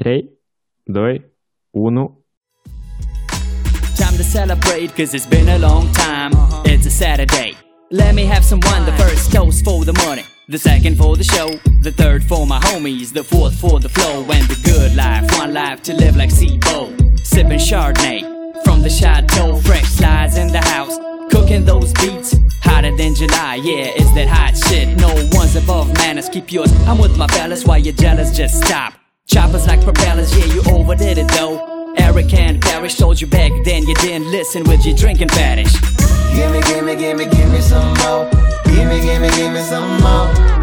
[0.00, 0.30] 3,
[0.90, 1.18] 2,
[1.72, 1.94] 1.
[3.96, 6.32] Time to celebrate cause it's been a long time.
[6.64, 7.54] It's a Saturday.
[7.90, 8.86] Let me have some wine.
[8.86, 11.50] The first toast for the money, the second for the show,
[11.82, 15.30] the third for my homies, the fourth for the flow, and the good life.
[15.38, 16.96] One life to live like Sibo.
[17.18, 20.96] Sipping Chardonnay from the chateau, fresh slides in the house.
[21.30, 23.56] Cooking those beats hotter than July.
[23.56, 24.96] Yeah, it's that hot shit.
[24.96, 26.30] No one's above manners.
[26.30, 26.72] Keep yours.
[26.88, 27.66] I'm with my fellas.
[27.66, 28.34] Why you jealous?
[28.34, 28.94] Just stop.
[29.30, 30.36] Choppers like propellers.
[30.36, 31.94] Yeah, you overdid it though.
[31.96, 35.72] Eric and Parrish told you back then you didn't listen with your drinking fetish.
[36.34, 38.28] Gimme, gimme, gimme, gimme some more.
[38.64, 40.59] Gimme, gimme, gimme some more.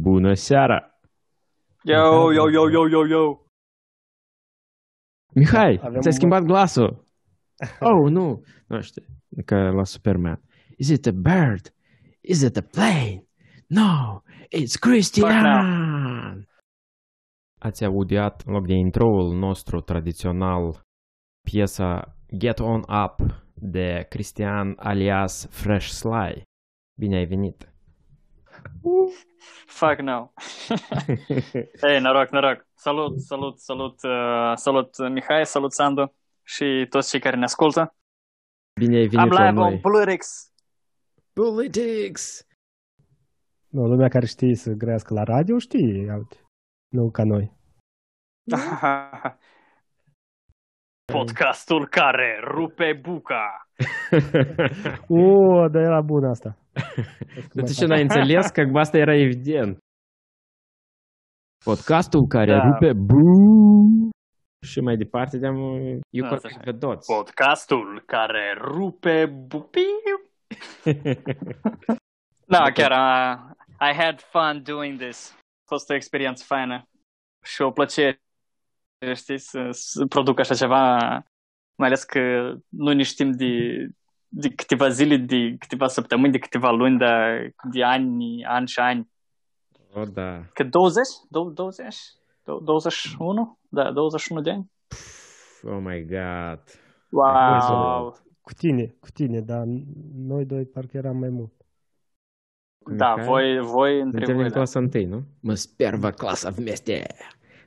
[0.00, 1.00] Bună seara!
[1.84, 3.44] Yo, yo, yo, yo, yo, yo.
[5.34, 7.04] Mihai, Avem ți-ai un- schimbat glasul.
[7.80, 8.44] Oh, nu.
[8.66, 9.02] Nu știu,
[9.44, 10.40] ca la Superman.
[10.76, 11.74] Is it a bird?
[12.20, 13.24] Is it a plane?
[13.66, 14.20] No,
[14.56, 16.48] it's Christian!
[17.58, 20.80] Ați audiat în loc de introul nostru tradițional
[21.50, 26.42] piesa Get On Up de Cristian alias Fresh Sly.
[26.98, 27.72] Bine ai venit!
[29.66, 30.32] Fuck no.
[31.88, 32.66] Ei, noroc, noroc.
[32.74, 37.94] Salut, salut, salut, uh, salut Mihai, salut Sandu și toți cei care ne ascultă.
[38.80, 39.80] Bine ai I'm venit la live on noi!
[39.80, 40.52] Politics.
[41.32, 42.46] Politics!
[43.68, 46.36] Nu, lumea care știe să grească la radio știe, uite.
[46.88, 47.52] Nu ca noi.
[51.12, 53.68] Podcastul care rupe buca.
[55.08, 56.56] O, dar era bună asta.
[57.52, 58.48] Dar tu ce n-ai înțeles?
[58.50, 59.78] Că asta era evident.
[61.64, 62.62] Podcastul care Da.
[62.62, 63.22] rupe bu
[64.66, 65.56] și mai departe de-am
[66.10, 66.60] eu Da, cu așa.
[66.64, 67.14] pe toți.
[67.14, 70.20] Podcastul care rupe bupiu.
[72.46, 73.54] Da, chiar uh,
[73.90, 75.30] I had fun doing this.
[75.36, 76.82] A fost o experiență faină
[77.44, 78.20] și o plăcere,
[79.14, 80.96] știți, să, să produc așa ceva,
[81.78, 83.46] mai ales că nu ne știm de,
[84.32, 87.06] de câteva zile, de câteva săptămâni, de câteva luni, de,
[87.72, 89.10] de ani, ani și ani.
[89.92, 90.44] O, da.
[90.54, 91.02] Că 20?
[91.28, 91.96] Dou- 20?
[92.44, 93.58] Dou- 21?
[93.68, 94.70] Da, 21 de ani.
[95.62, 96.62] Oh my god.
[97.10, 98.16] Wow!
[98.40, 99.64] Cu tine, cu tine, dar
[100.14, 101.52] noi doi parcă eram mai mult.
[102.96, 103.26] Da, Mihai?
[103.28, 104.58] voi, voi între Suntem voi, din da.
[104.58, 105.24] clasa întâi, nu?
[105.40, 107.06] Mă sperva clasa vmeste.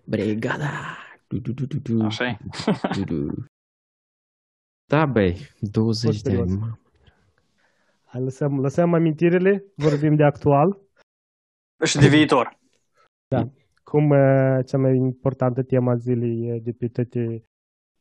[0.06, 0.98] Brigada.
[1.28, 2.06] Du, du, du, du, du.
[2.06, 2.38] Așa e.
[2.96, 3.34] Du, du.
[4.94, 6.60] Da, băi, 20 Fost de ani, serios.
[6.60, 6.68] mă.
[8.06, 10.78] Hai, lăsăm, lăsăm amintirile, vorbim de actual.
[11.84, 12.58] Și de viitor.
[13.84, 17.44] Cum uh, cea mai importantă tema zilei uh, de pe toate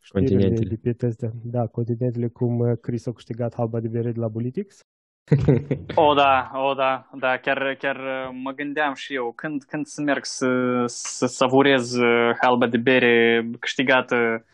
[0.01, 0.69] știrile Continentele.
[0.69, 4.29] de pe toate, da, continentele, cum uh, Chris a câștigat halba de bere de la
[4.31, 4.81] Politics.
[5.95, 10.03] O, da, o, da, da, chiar, chiar uh, mă gândeam și eu, când, când să
[10.03, 14.45] merg să, să savurez uh, halba de bere câștigată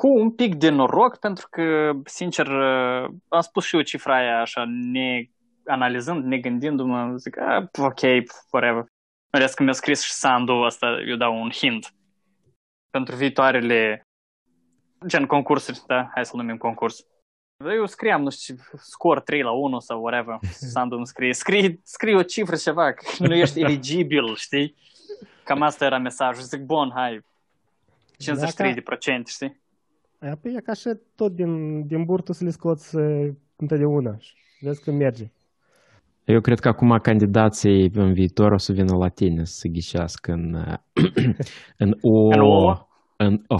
[0.00, 4.40] cu un pic de noroc, pentru că, sincer, uh, am spus și eu cifra aia
[4.40, 5.28] așa, ne
[5.66, 8.00] analizând, ne gândindu-mă, zic, ah, ok,
[8.50, 8.84] whatever.
[9.32, 11.94] Mai ales că mi-a scris și Sandu asta, eu dau un hint
[12.90, 14.02] pentru viitoarele
[15.06, 17.06] gen concursuri, da, hai să numim concurs.
[17.64, 20.38] Eu scriam, nu știu, scor 3 la 1 sau whatever.
[20.72, 24.74] Sandu îmi scrie, scrie, scrie o cifră ceva, că nu ești eligibil, știi?
[25.44, 26.42] Cam asta era mesajul.
[26.42, 27.24] Zic, bun, hai,
[28.18, 29.59] 53 de procente, știi?
[30.20, 34.34] Aia, păi e ca și tot din, din burtă să le scoți uh, întotdeauna și
[34.60, 35.24] vezi că merge.
[36.24, 40.54] Eu cred că acum candidații în viitor o să vină la tine să ghicească în,
[40.54, 40.74] uh,
[41.84, 42.28] în O.
[42.28, 42.86] În ouă?
[43.16, 43.56] În O.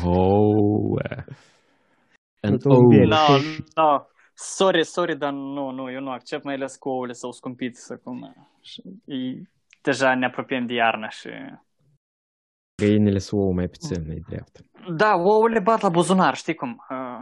[2.41, 2.89] În Tot un O.
[2.89, 3.09] biel.
[3.09, 3.37] No,
[3.75, 4.05] no.
[4.35, 8.49] Sorry, sorry, dar nu, nu, eu nu accept, mai ales cu ouăle s-au scumpit acum.
[8.63, 9.43] Și e,
[9.83, 11.29] deja ne apropiem de iarnă și...
[12.81, 14.61] Găinile sunt ouă mai puțin, e drept.
[14.97, 16.85] Da, ouăle bat la buzunar, știi cum?
[16.91, 17.21] Uh,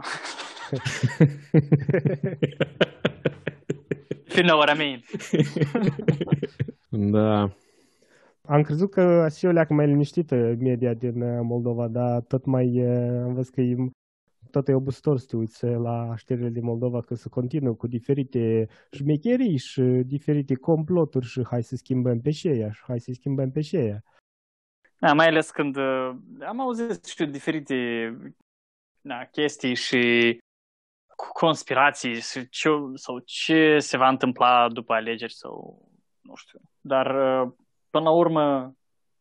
[4.27, 5.01] if you know what I mean.
[7.11, 7.51] da.
[8.41, 12.81] Am crezut că și eu leacă mai liniștită media din uh, Moldova, dar tot mai
[12.81, 13.75] uh, am văzut că e,
[14.51, 18.67] tot e obositor să te uiți la știrile din Moldova, că se continuă cu diferite
[18.91, 23.61] șmecherii și diferite comploturi și hai să schimbăm pe șeia și hai să schimbăm pe
[23.61, 24.03] șeia.
[24.99, 26.11] Da, mai ales când uh,
[26.47, 27.75] am auzit, știu, diferite
[29.01, 30.37] da, chestii și
[31.15, 35.87] cu conspirații și ce, sau ce se va întâmpla după alegeri sau
[36.21, 36.59] nu știu.
[36.81, 37.51] Dar uh,
[37.89, 38.73] până la urmă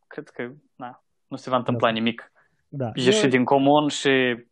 [0.06, 2.32] cred că na, nu se va întâmpla nimic.
[2.69, 2.90] Da.
[2.94, 4.44] Ieși Eu- din comun și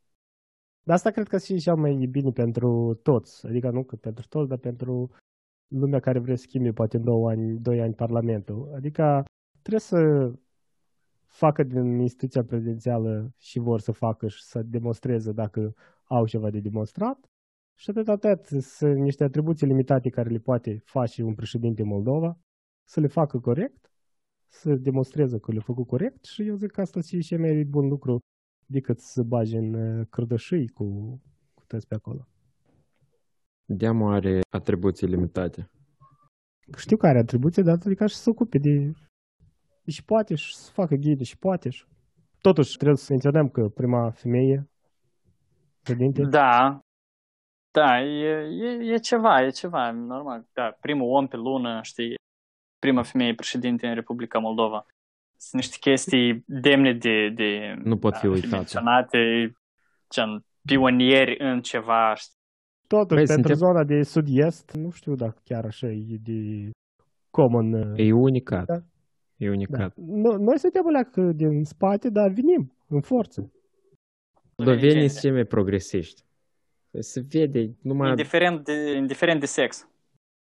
[0.83, 3.47] Dar asta cred că și cea mai bine pentru toți.
[3.47, 5.11] Adică nu că pentru toți, dar pentru
[5.67, 8.73] lumea care vrea să schimbe poate în două ani, doi ani Parlamentul.
[8.75, 9.25] Adică
[9.63, 10.31] trebuie să
[11.37, 15.75] facă din instituția prezidențială și vor să facă și să demonstreze dacă
[16.05, 17.31] au ceva de demonstrat.
[17.79, 22.39] Și atât atât sunt niște atribuții limitate care le poate face un președinte Moldova,
[22.85, 23.91] să le facă corect,
[24.49, 27.89] să demonstreze că le-a făcut corect și eu zic că asta și cel mai bun
[27.89, 28.19] lucru
[28.67, 30.85] decât să bagi în uh, cărdășâi cu,
[31.55, 32.29] cu toți pe acolo.
[33.65, 35.71] Deamul are atribuții limitate.
[36.77, 38.93] Știu că are atribuții, dar adică și să se ocupe de...
[39.87, 41.85] Și poate și să facă ghide și poate și...
[42.41, 44.69] Totuși, trebuie să menționăm că prima femeie
[45.83, 46.81] președinte, da,
[47.71, 48.29] da, e,
[48.65, 50.47] e, e ceva, e ceva, normal.
[50.53, 52.15] Da, primul om pe lună, știi,
[52.79, 54.87] prima femeie președinte în Republica Moldova.
[55.37, 58.55] Sunt niște chestii demne de, de Nu pot fi a uitate.
[58.57, 59.53] menționate,
[60.15, 62.35] gen pionieri în ceva, știi?
[62.87, 66.71] totuși, Băi, pentru suntem- zona de sud-est, nu știu dacă chiar așa e de
[67.31, 67.73] common.
[67.73, 68.65] uh, E unicat.
[68.67, 68.79] Da.
[69.37, 69.53] E Da.
[69.53, 69.93] unicat.
[69.95, 73.53] No- Noi suntem alea din spate, dar venim în forță.
[74.57, 75.09] Moldovenii Legende.
[75.09, 76.25] sunt cei mai progresiști.
[76.99, 79.89] Se vede numai Indiferent de, indiferent de sex.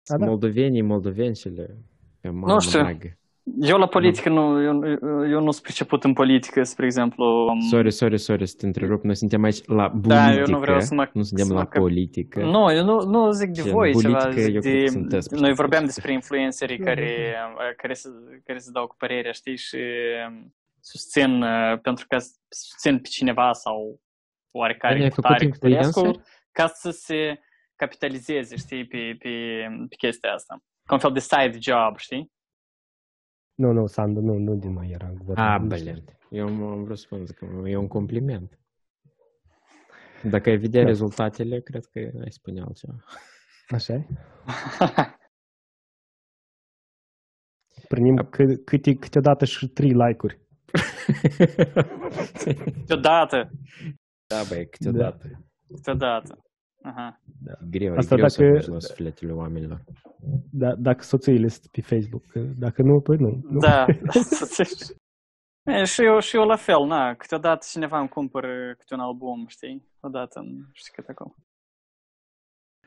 [0.04, 0.26] A, da.
[0.26, 1.76] moldovenii, moldovencele.
[2.20, 2.78] Pe mamă știu.
[2.80, 3.18] dragă.
[3.60, 4.84] Eu la politică nu, eu,
[5.30, 7.24] eu nu sunt priceput în politică, spre exemplu.
[7.50, 9.02] um, Sorry, sorry, sorry, să te întrerup.
[9.04, 10.14] Noi suntem aici la politică.
[10.14, 12.40] Da, eu nu vreau să mă- Nu suntem să la mă cap- politică.
[12.40, 14.90] Nu, eu nu, nu zic de Gen, voi ceva, politică, zic eu de, cred că
[14.90, 15.62] sunt despre noi asta.
[15.62, 17.34] vorbeam despre influencerii care,
[17.82, 18.08] care, se,
[18.44, 19.76] care se dau cu părerea, știi, și
[20.28, 22.16] um, susțin, uh, pentru că
[22.48, 24.00] susțin pe cineva sau
[24.50, 25.92] oarecare Ai făcut putare influencer?
[25.92, 27.40] cătărească, ca să se
[27.76, 29.28] capitalizeze, știi, pe, pe,
[29.88, 30.62] pe chestia asta.
[30.84, 32.30] Ca un fel de side job, știi?
[33.58, 35.12] Nu, nu, Sandu, nu, nu din mai era.
[35.24, 35.52] vorba.
[35.54, 35.78] Ah, Nu blin.
[35.78, 36.04] știu.
[36.30, 38.58] Eu am vrut să spun că e un compliment.
[40.22, 40.86] Dacă ai vedea Da.
[40.86, 43.04] rezultatele, cred că ai spune altceva.
[43.68, 44.06] Așa e?
[47.88, 50.40] Primim câ- câte, câteodată și trei like-uri.
[52.74, 53.50] Câteodată,
[54.26, 55.44] da, băi, câteodată.
[55.74, 56.42] câteodată.
[56.82, 57.20] Aha.
[57.70, 59.84] Greu, Asta e greu să dacă- ajungi la sufletele oamenilor.
[60.50, 62.26] Da, dacă soțiile sunt pe Facebook.
[62.26, 63.40] că Dacă nu, păi nu.
[63.50, 63.58] nu.
[63.58, 63.86] Da,
[65.72, 69.46] e, și, eu, și eu la fel, na, câteodată cineva îmi cumpără câte un album,
[69.46, 69.88] știi?
[70.00, 71.34] Odată, nu știu cât acolo.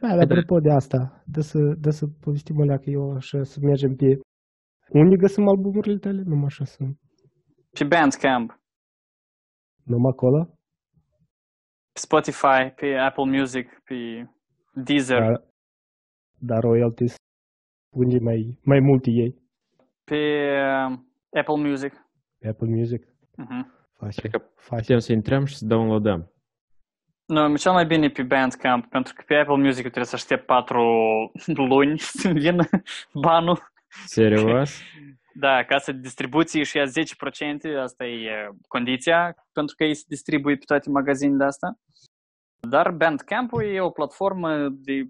[0.01, 3.59] Da, dar apropo de asta, de să, de să povestim alea că eu așa să
[3.61, 4.19] mergem pe...
[4.89, 6.21] Unde găsim albumurile tale?
[6.25, 6.83] Numai așa să...
[7.79, 8.59] Pe Bandcamp,
[9.83, 10.39] Numai acolo?
[11.93, 14.29] Pe Spotify, pe Apple Music, pe
[14.73, 15.43] Deezer, Dar,
[16.38, 17.15] dar royalties
[17.95, 19.39] unde mai, mai multe ei?
[20.03, 20.15] pe
[20.89, 20.97] uh,
[21.39, 21.93] Apple Music.
[22.39, 23.03] Pe Apple Music?
[23.03, 23.65] Uh-huh.
[23.93, 24.81] Face, Adică face.
[24.81, 26.31] Putem să intrăm și să downloadăm.
[27.25, 30.83] Nu, cel mai bine pe Bandcamp, pentru că pe Apple Music trebuie să aștept patru
[31.69, 32.63] luni să vină
[33.13, 33.59] banul.
[34.05, 34.71] Serios?
[35.33, 36.89] Da, casa de distribuție și ia 10%,
[37.81, 41.75] asta e uh, condiția, pentru că ei se distribuie pe toate magazinele astea.
[42.69, 45.09] Dar Bandcamp-ul e o platformă de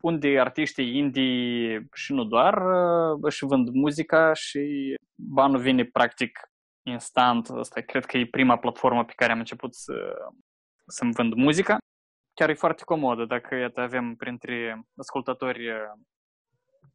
[0.00, 6.38] unde artiștii indie și nu doar uh, își vând muzica și banul vine practic
[6.82, 7.48] instant.
[7.48, 9.94] Asta cred că e prima platformă pe care am început să,
[10.86, 11.78] să-mi vând muzica.
[12.34, 15.76] Chiar e foarte comodă dacă iată, avem printre ascultători uh,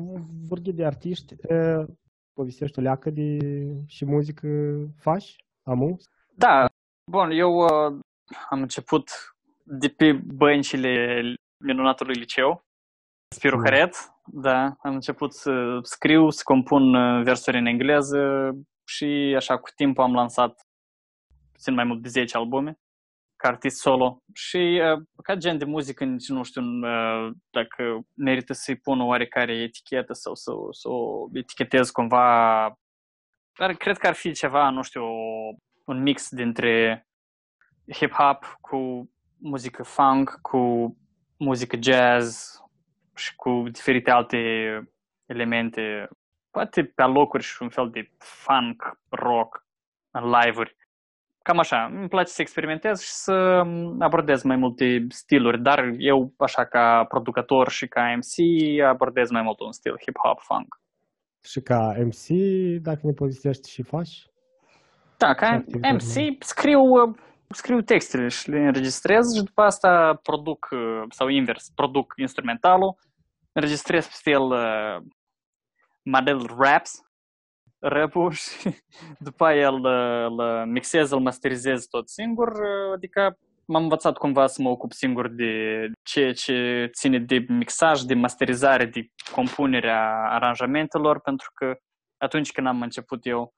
[0.48, 1.86] vorbire de artiști, uh,
[2.34, 3.38] povestești o leacă de
[3.86, 4.48] și muzică
[4.98, 5.36] faci?
[5.62, 5.96] Amu?
[6.34, 6.66] Da,
[7.10, 7.98] bun, eu uh,
[8.50, 9.10] am început
[9.62, 11.22] de pe băncile
[11.64, 12.64] minunatului liceu,
[13.34, 13.62] Spiru Mm.
[13.64, 13.94] Haret,
[14.26, 18.52] da, am început să scriu, să compun uh, versuri în engleză
[18.84, 20.66] și așa cu timpul am lansat
[21.52, 22.78] puțin mai mult de 10 albume
[23.44, 28.52] ca artist solo și uh, ca gen de muzică nici nu știu uh, dacă merită
[28.52, 32.78] să-i pun o oarecare etichetă sau să, să o etichetez cumva
[33.58, 35.04] dar cred că ar fi ceva, nu știu,
[35.84, 37.06] un mix dintre
[37.92, 40.96] hip-hop cu muzică funk, cu
[41.36, 42.58] muzică jazz
[43.14, 44.38] și cu diferite alte
[45.26, 46.08] elemente,
[46.50, 49.66] poate pe locuri și un fel de funk, rock
[50.10, 50.76] în live-uri.
[51.46, 53.32] Cam așa, îmi place să experimentez și să
[53.98, 58.34] abordez mai multe stiluri, dar eu, așa ca producător și ca MC,
[58.92, 60.70] abordez mai mult un stil hip-hop, funk.
[61.50, 62.26] Și ca MC,
[62.82, 64.14] dacă ne povestești și faci?
[65.18, 66.80] Da, ca activități, MC scriu,
[67.48, 70.68] scriu textele și le înregistrez și după asta produc,
[71.08, 72.96] sau invers, produc instrumentalul,
[73.52, 74.96] înregistrez pe stil uh,
[76.02, 76.90] model raps,
[77.88, 78.74] rap și
[79.18, 82.52] după aia îl, îl mixez, îl masterizez tot singur,
[82.94, 85.52] adică m-am învățat cumva să mă ocup singur de
[86.02, 91.76] ceea ce ține de mixaj, de masterizare, de compunerea aranjamentelor, pentru că
[92.16, 93.54] atunci când am început eu,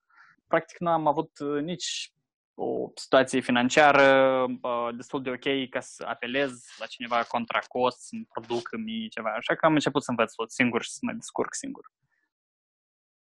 [0.47, 1.31] practic nu am avut
[1.63, 2.11] nici
[2.59, 8.27] o situație financiară uh, destul de ok ca să apelez la cineva contra cost, să-mi
[8.33, 9.31] produc mie ceva.
[9.37, 11.91] Așa că am început să învăț tot singur și să mă descurc singur.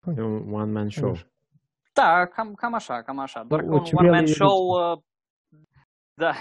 [0.06, 1.16] E un one-man show.
[1.92, 3.44] Da, cam, cam așa, cam așa.
[3.44, 4.98] Doar că O un ciuperă one-man e show, uh,
[6.14, 6.32] da,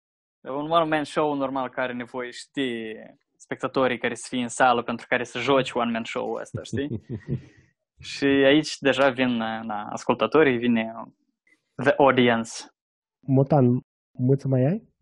[0.60, 2.96] un one-man show normal care are nevoie știi
[3.36, 7.00] spectatorii care să fie în sală pentru care să joci one-man show ăsta, știi?
[7.98, 10.92] Și aici deja vin na, ascultătorii, vine
[11.76, 12.50] the audience.
[13.26, 13.80] Motan,
[14.18, 14.94] mâță mai ai?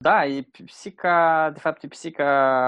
[0.00, 2.24] Da, e pisica, de fapt e pisica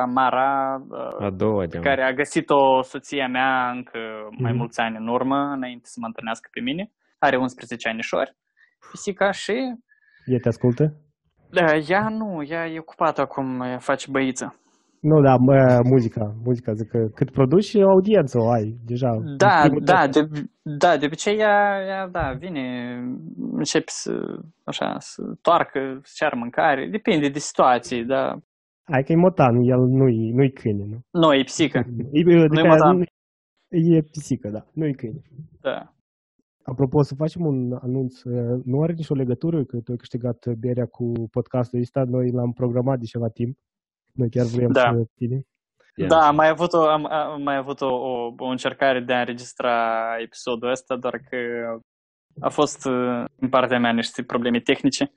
[0.09, 3.99] Mara, uh, A doua de care a găsit-o soția mea încă
[4.39, 4.57] mai Mhm.
[4.61, 6.91] mulți ani în urmă, înainte să mă întâlnească pe mine.
[7.19, 8.37] Are 11 anișori,
[8.91, 9.53] pisica, și
[10.27, 10.95] E te ascultă?
[11.51, 14.60] da, ea nu, ea e ocupată acum, ea face băiță.
[15.01, 19.11] Nu, da, mă, muzica, muzica, zic că cât produci, audiență o ai, deja.
[19.37, 20.31] Da, Primul da, test.
[20.33, 22.65] de, da, de obicei ea, ea, da, vine,
[23.53, 24.13] începe să,
[24.65, 28.39] așa, să toarcă, să ceară mâncare, depinde de situații, da.
[28.93, 30.99] Hai că e motan, el nu-i, nu-i câine, nu?
[31.21, 31.79] Nu, e psică,
[32.13, 32.97] E, adică, motan.
[32.97, 33.05] nu-
[33.97, 35.21] E pisică, da, nu-i câine.
[35.61, 35.93] da.
[36.65, 40.87] Apropo, să facem un anunț, uh, nu are nicio legătură că tu ai câștigat berea
[40.87, 43.57] cu podcastul ăsta, noi l-am programat de ceva timp.
[44.21, 44.81] Noi chiar vrem Da.
[44.97, 45.43] să ținem.
[45.97, 46.07] Ia.
[46.07, 48.13] Da, am mai avut, o, am, am mai avut o, o,
[48.47, 49.75] o încercare de a înregistra
[50.27, 51.37] episodul ăsta, doar că
[52.41, 55.13] a fost uh, din partea mea niște probleme tehnice.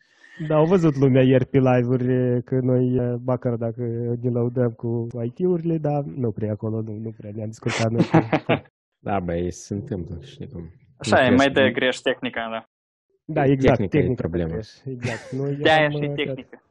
[0.47, 2.07] Da, au văzut lumea ieri pe live-uri
[2.43, 3.81] că noi, uh, bacăr dacă
[4.21, 8.05] ne laudăm cu IT-urile, dar nu prea acolo, nu, nu prea ne-am discutat noi.
[9.09, 10.63] Da, băi, se întâmplă, știi cum.
[10.97, 12.61] Așa Nu e, mai crezi- dă greș tehnica, da.
[13.25, 14.21] Da, exact, Tehnica e tehnica.
[14.21, 14.49] problema.
[14.51, 15.31] greș, Exact.
[15.31, 16.63] Noi De-aia am, și uh, tehnică.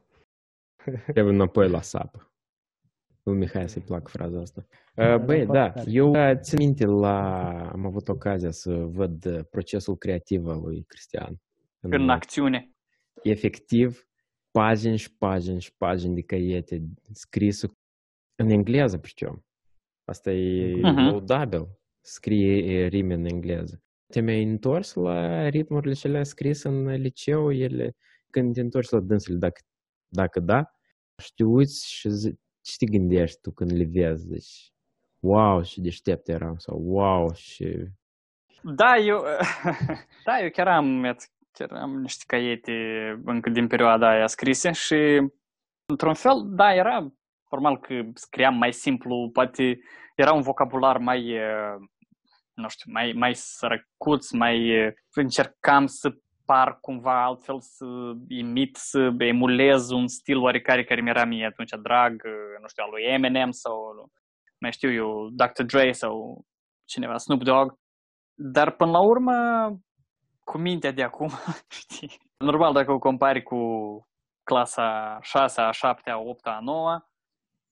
[1.13, 2.33] Trebuie înapoi la sapă.
[3.23, 4.65] Lui Mihai să-i placă fraza asta.
[4.93, 7.39] Da, ă, da Băi, da, da, eu da, țin minte la...
[7.71, 11.41] Am avut ocazia să văd uh, procesul creativ al lui Cristian.
[11.79, 12.71] În, în acțiune.
[13.23, 14.07] Efectiv,
[14.51, 17.67] pagini și pagini și pagini de caiete scrisă
[18.35, 19.45] în engleză, pricum.
[20.05, 21.09] Asta e uh-huh.
[21.09, 21.67] laudabil.
[22.01, 23.81] Scrie rime în engleză.
[24.07, 27.95] Te mi-ai întors la ritmurile cele scris în liceu, ele,
[28.29, 29.61] când te întorci la dânsele, dacă,
[30.07, 30.72] dacă da,
[31.21, 34.71] și te uiți și zi, ce te gândești tu când le vezi, deci,
[35.19, 37.87] wow, și deștept eram, sau wow, și
[38.61, 39.23] Da, eu,
[40.25, 42.73] da, eu chiar am, iată, chiar am niște caiete
[43.25, 45.21] încă din perioada aia scrise și,
[45.85, 47.13] într-un fel, da, era
[47.49, 49.79] normal că scriam mai simplu, poate
[50.15, 51.75] era un vocabular mai, eh,
[52.53, 57.85] nu știu, mai, mai sărăcuț, mai eh, încercam să par cumva altfel, să
[58.27, 62.89] imit, să emulez un stil oarecare care mi-era mie atunci drag, eh, nu știu, al
[62.89, 64.09] lui Eminem sau,
[64.59, 65.63] mai știu eu, Dr.
[65.63, 66.45] Dre sau
[66.85, 67.73] cineva, Snoop Dogg.
[68.33, 69.33] Dar până la urmă,
[70.43, 71.29] cu mintea de acum,
[71.81, 73.57] știi, normal dacă o compari cu
[74.43, 76.99] clasa 6, a 7, a 8, a 9,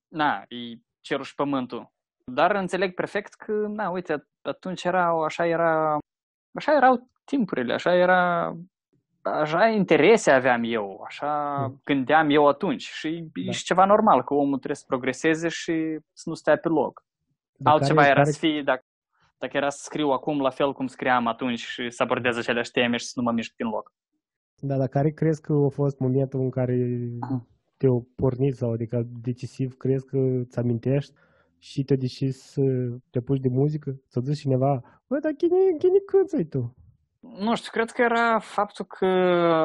[0.07, 1.91] na, e cerul și pământul.
[2.25, 5.97] Dar înțeleg perfect că, na, uite, atunci era, așa era,
[6.53, 8.55] așa erau timpurile, așa era,
[9.21, 13.51] așa interese aveam eu, așa gândeam eu atunci și e Da.
[13.51, 17.03] și ceva normal, că omul trebuie să progreseze și să nu stea pe loc.
[17.57, 18.83] Dar Altceva care- era care- să fie dacă,
[19.37, 22.97] dacă era să scriu acum la fel cum scriam atunci și să abordez aceleași teme
[22.97, 23.93] și să nu mă mișc din loc.
[24.59, 26.77] Da, dar care crezi că a fost momentul în care
[27.77, 31.13] te-au pornit sau adică decisiv crezi că îți amintești
[31.57, 32.61] și te decis să
[33.09, 33.95] te apuci de muzică?
[34.07, 36.75] Să zici cineva, bă, dar cine, cine cânți tu?
[37.21, 39.05] Nu știu, cred că era faptul că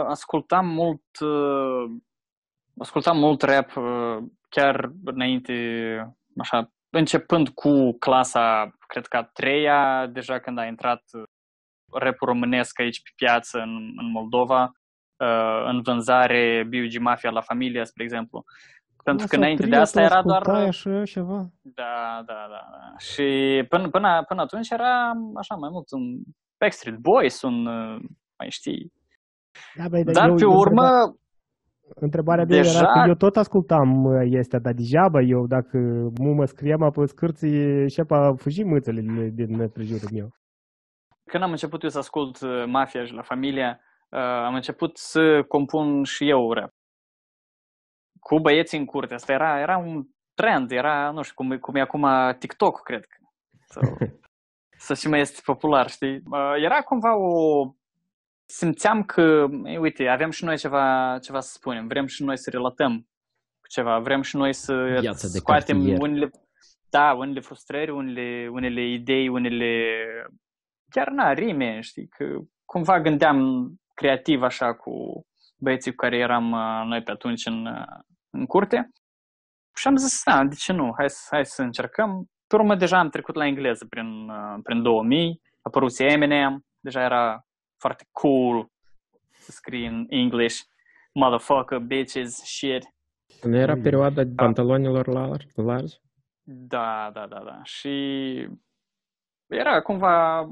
[0.08, 1.90] ascultam mult, uh,
[2.78, 5.54] ascultam mult rap uh, chiar înainte,
[6.36, 11.02] așa, începând cu clasa, cred că a treia, deja când a intrat
[11.92, 14.72] rapul românesc aici pe piață în, în Moldova,
[15.16, 16.98] uh, în vânzare B.U.G.
[16.98, 18.44] Mafia la familia, spre exemplu.
[19.04, 20.48] Pentru că înainte de asta era doar...
[20.48, 21.48] Așa, ceva.
[21.62, 22.68] Da, da, da.
[22.70, 22.98] da.
[22.98, 26.18] Și până, până, până atunci era așa mai mult un
[26.58, 28.00] Backstreet Boys, un, uh,
[28.38, 28.92] mai știi.
[29.76, 31.16] Da, băi, dar Dar eu, pe eu urmă,
[31.94, 35.78] Întrebarea de Deja- era că eu tot ascultam uh, este, dar degeaba eu, dacă
[36.18, 39.00] mu mă scriam pe scârții și apa fugi mâțele
[39.32, 40.28] din prejurul meu.
[41.25, 45.42] când am început eu să ascult uh, Mafia și la familia, uh, am început să
[45.48, 46.70] compun și eu rap.
[48.20, 49.14] Cu băieții în curte.
[49.14, 52.06] Asta era, era un trend, era, nu știu, cum, cum e acum
[52.38, 53.16] TikTok, cred că.
[53.64, 53.82] Sau,
[54.78, 56.23] să și mai este popular, știi?
[56.30, 57.64] Uh, Era cumva o...
[58.49, 62.50] Simțeam că, ei, uite, avem și noi ceva, ceva să spunem, vrem și noi să
[62.50, 62.99] relatăm
[63.61, 66.00] cu ceva, vrem și noi să Viața de scoatem cartier.
[66.00, 66.30] unele,
[66.90, 69.92] da, unele frustrări, unele, unele idei, unele
[70.90, 72.25] chiar na, rime, știi, că
[72.64, 74.92] cumva gândeam creativ așa cu
[75.56, 77.99] băieții cu care eram uh, noi pe atunci în, uh,
[78.30, 78.90] în curte.
[79.76, 82.26] Și am zis, da, de ce nu, hai, să- hai să încercăm.
[82.46, 87.02] Pe urmă deja am trecut la engleză prin, uh, prin 2000, a apărut Eminem, deja
[87.02, 88.70] era foarte cool
[89.38, 90.60] să scrii în English,
[91.12, 92.94] motherfucker, bitches, shit.
[93.42, 96.00] Nu era perioada pantalonilor lar- largi?
[96.42, 97.60] Da, da, da, da.
[97.62, 98.48] Și
[99.46, 100.46] era cumva,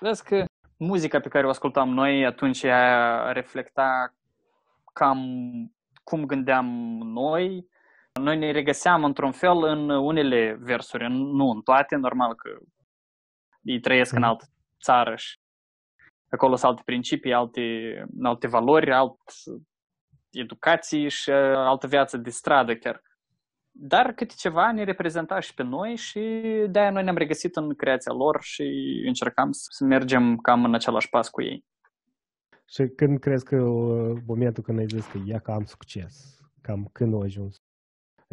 [0.00, 0.44] vezi că
[0.76, 4.14] muzica pe care o ascultam noi atunci ea reflecta
[4.92, 5.18] cam
[6.04, 6.66] cum gândeam
[7.04, 7.68] noi.
[8.20, 12.58] Noi ne regăseam într-un fel în unele versuri, în- nu în toate, normal că
[13.60, 14.44] ei trăiesc în altă
[14.82, 15.38] țară și
[16.30, 17.62] acolo sunt alte principii, alte,
[18.22, 19.16] alte valori, alt
[20.30, 23.02] educații și uh, altă viață de stradă chiar.
[23.70, 26.20] Dar câte ceva ne reprezenta și pe noi și
[26.70, 28.62] de-aia noi ne-am regăsit în creația lor și
[29.06, 31.64] încercam să mergem cam în același pas cu ei.
[32.68, 36.88] Și când crezi că uh, momentul când ai zis că ia că am succes, cam
[36.92, 37.62] când a ajuns?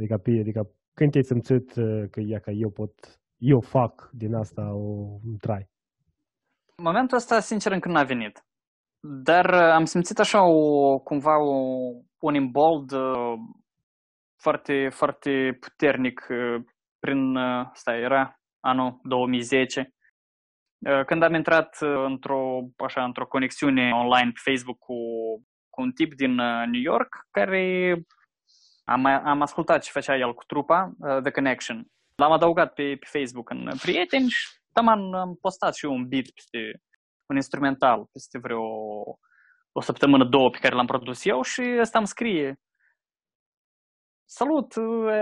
[0.01, 0.61] Adică, pe, adică
[0.93, 2.93] când te-ai simțit uh, că ia că eu pot,
[3.37, 5.69] eu fac din asta o, un trai?
[6.77, 8.43] Momentul ăsta, sincer, încă n-a venit.
[9.23, 11.55] Dar uh, am simțit așa o, cumva o,
[12.19, 13.33] un imbold uh,
[14.41, 16.63] foarte, foarte puternic uh,
[16.99, 19.93] prin, uh, stai, era anul 2010,
[20.89, 24.95] uh, când am intrat uh, într-o, așa, într-o conexiune online pe Facebook cu,
[25.69, 27.93] cu un tip din uh, New York care
[28.83, 31.85] am, am ascultat ce făcea el cu trupa, uh, The Connection.
[32.15, 36.25] L-am adăugat pe, pe Facebook în prieteni și taman am postat și eu un beat
[36.35, 36.81] peste
[37.25, 38.63] un instrumental peste vreo
[39.71, 42.59] o săptămână, două pe care l-am produs eu și ăsta îmi scrie.
[44.25, 44.73] Salut,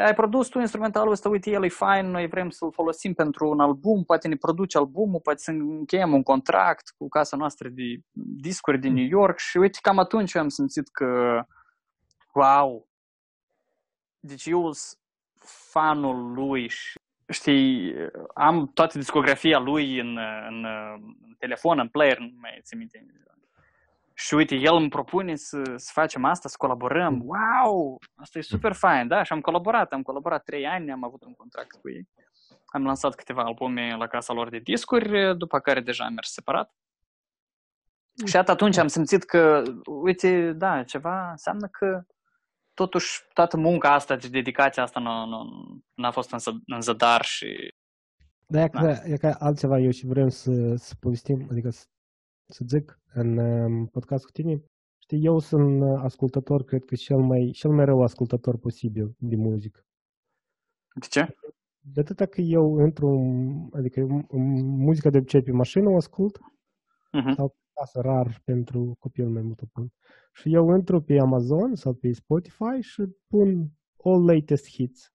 [0.06, 3.60] ai produs tu instrumentalul ăsta, uite, el e fain, noi vrem să-l folosim pentru un
[3.60, 7.84] album, poate ne produce albumul, poate să încheiem un contract cu casa noastră de
[8.42, 11.42] discuri din New York și uite, cam atunci eu am simțit că,
[12.34, 12.89] wow,
[14.20, 15.00] deci eu sunt
[15.72, 17.94] fanul lui și știi,
[18.34, 20.18] am toată discografia lui în,
[20.50, 20.66] în,
[21.22, 23.06] în telefon, în player, nu mai țin minte.
[24.14, 27.22] Și uite, el îmi propune să, să facem asta, să colaborăm.
[27.26, 27.98] Wow!
[28.16, 29.24] Asta e super fain, da?
[29.24, 32.08] Și am colaborat, am colaborat trei ani, am avut un contract cu ei.
[32.66, 36.74] Am lansat câteva albume la casa lor de discuri, după care deja am mers separat.
[38.26, 42.04] Și atât atunci am simțit că, uite, da, ceva înseamnă că
[42.84, 45.38] totuși toată munca asta și dedicația asta nu, nu,
[45.96, 47.74] n-a fost în, ză- în zădar și
[48.48, 51.86] Da, e că, e că altceva eu și vrem să, să povestim, adică să,
[52.46, 54.64] să zic în um, podcast cu tine.
[55.04, 59.36] Știi, eu sunt uh, ascultător, cred că cel mai, cel mai rău ascultător posibil de
[59.36, 59.80] muzică.
[61.00, 61.36] de ce?
[61.94, 64.42] De atâta că eu intru, în- adică în- în
[64.88, 66.40] muzica de obicei pe mașină o ascult,
[67.12, 67.34] Mhm.
[67.36, 69.88] sau pe casă rar pentru copilul meu mult pun.
[70.34, 73.68] Și eu intru pe Amazon sau pe Spotify și pun
[74.04, 75.14] all latest hits.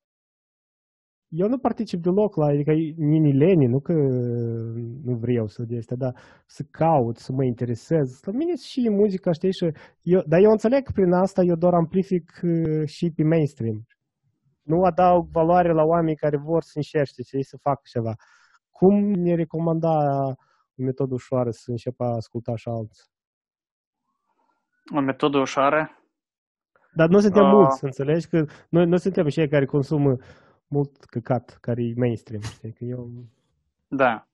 [1.28, 3.92] Eu nu particip deloc la, adică mini leni, nu că
[5.02, 6.14] nu vreau să de astea, dar
[6.46, 8.20] să caut, să mă interesez.
[8.24, 9.72] La mine și muzica, știi, și
[10.02, 13.86] eu, dar eu înțeleg că prin asta eu doar amplific uh, și pe mainstream.
[14.62, 18.14] Nu adaug valoare la oameni care vor să încerce să ei să facă ceva.
[18.70, 19.96] Cum ne recomanda
[20.78, 23.04] o metodă ușoară să începă a asculta și alții?
[24.94, 25.98] O metodă ușoară?
[26.92, 27.52] Dar nu suntem Ah.
[27.52, 28.26] mulți, înțelegi?
[28.28, 30.16] Că noi nu suntem cei care consumă
[30.66, 32.42] mult căcat, care e mainstream.
[32.42, 32.72] Știi?
[32.72, 33.10] Că eu...
[33.88, 34.28] Da.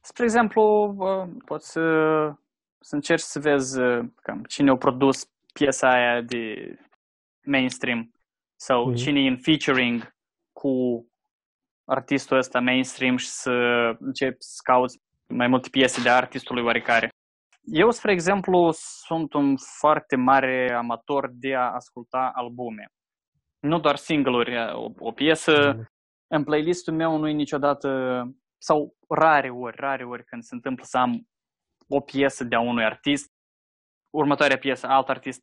[0.00, 0.62] Spre exemplu,
[0.98, 1.80] uh, poți să
[2.80, 6.74] să încerci să vezi uh, cam cine a produs piesa aia de
[7.44, 8.12] mainstream
[8.56, 8.94] sau Mhm.
[8.94, 10.14] cine e în featuring
[10.52, 11.06] cu
[11.84, 13.50] artistul ăsta mainstream și să
[14.00, 15.00] începi să cauți
[15.34, 17.08] mai multe piese de artistului oarecare.
[17.60, 22.86] Eu, spre exemplu, sunt un foarte mare amator de a asculta albume.
[23.58, 25.84] Nu doar single-uri, o, o piesă
[26.26, 27.88] în playlistul meu nu e niciodată,
[28.58, 31.28] sau rare ori, rare ori când se întâmplă să am
[31.88, 33.32] o piesă de a unui artist,
[34.10, 35.42] următoarea piesă, alt artist,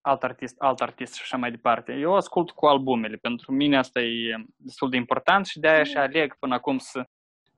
[0.00, 1.92] alt artist, alt artist și așa mai departe.
[1.92, 6.38] Eu ascult cu albumele, pentru mine asta e destul de important și de-aia și aleg
[6.38, 7.04] până acum să,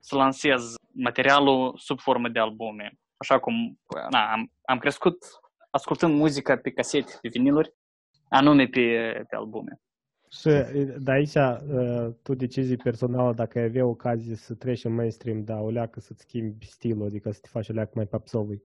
[0.05, 2.93] să lansez materialul sub formă de albume.
[3.17, 5.25] Așa cum na, am, am crescut
[5.71, 7.75] ascultând muzica pe casete, pe viniluri,
[8.29, 9.81] anume pe, pe albume.
[10.31, 10.49] Și
[10.99, 15.61] de aici, uh, tu decizii personală dacă ai avea ocazie să treci în mainstream, dar
[15.61, 18.63] o leacă să-ți schimbi stilul, adică să te faci o leacă mai popsovui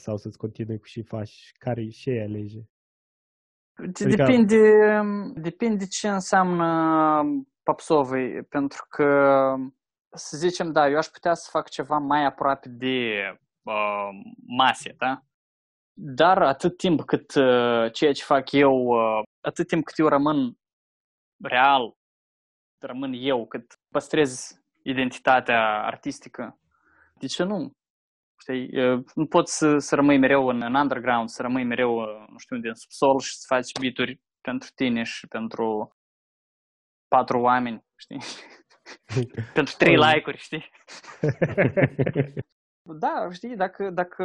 [0.00, 2.60] sau să-ți continui cu și faci, care și ai alege?
[3.74, 4.60] Adică- Depinde,
[5.34, 7.22] depinde ce înseamnă
[7.62, 9.06] popsovый, pentru că,
[10.14, 13.22] să zicem, da, eu aș putea să fac ceva mai aproape de
[13.62, 14.08] uh,
[14.46, 15.22] mase, da?
[15.92, 20.56] Dar atât timp cât uh, ceea ce fac eu, uh, atât timp cât eu rămân
[21.42, 21.96] real,
[22.78, 26.58] rămân eu, cât păstrez identitatea artistică,
[27.14, 27.72] de ce nu?
[28.40, 32.24] Știi, uh, nu poți să, să rămâi mereu în, în underground, să rămâi mereu, uh,
[32.28, 35.96] nu știu unde, în subsol și să faci beaturi pentru tine și pentru
[37.08, 38.20] patru oameni, știi?
[39.54, 40.06] pentru trei Oh.
[40.06, 40.70] like-uri, știi?
[42.84, 44.24] Da, știi, dacă, dacă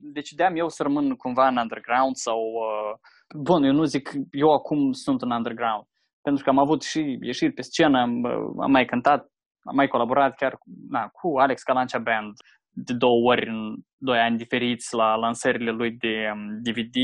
[0.00, 2.38] decideam eu să rămân cumva în underground sau...
[2.38, 2.98] Uh,
[3.36, 5.84] bun, eu nu zic, eu acum sunt în underground,
[6.22, 9.20] pentru că am avut și ieșiri pe scenă, am, uh, am mai cântat,
[9.62, 12.32] am mai colaborat chiar cu, na, cu Alex Calancea Band
[12.70, 16.96] de două ori în doi ani diferiți la lansările lui de um, DVD,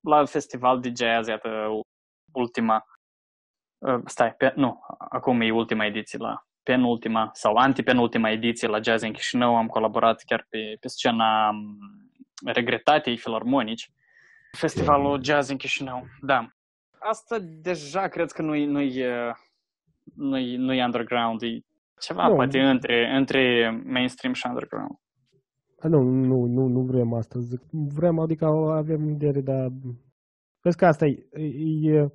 [0.00, 1.48] la festival de jazz, iată,
[2.32, 2.84] ultima.
[3.78, 9.02] Uh, stai, pe, nu, acum e ultima ediție la penultima sau antipenultima ediție la Jazz
[9.02, 9.56] în Chișinău.
[9.56, 11.78] Am colaborat chiar pe, pe scena um,
[12.44, 13.90] regretatei filarmonici.
[14.56, 16.48] Festivalul Jazz în Chișinău, da.
[16.98, 19.34] Asta deja cred că nu-i, nu-i, uh,
[20.14, 21.60] nu-i, nu-i underground, e
[22.00, 22.34] ceva Nu.
[22.34, 24.98] poate între, între mainstream și underground.
[25.78, 27.60] A, nu, nu, nu, nu vrem asta, zic.
[27.70, 29.68] Vrem, adică avem idee, dar...
[30.60, 31.26] Vezi că asta e,
[31.82, 32.10] e,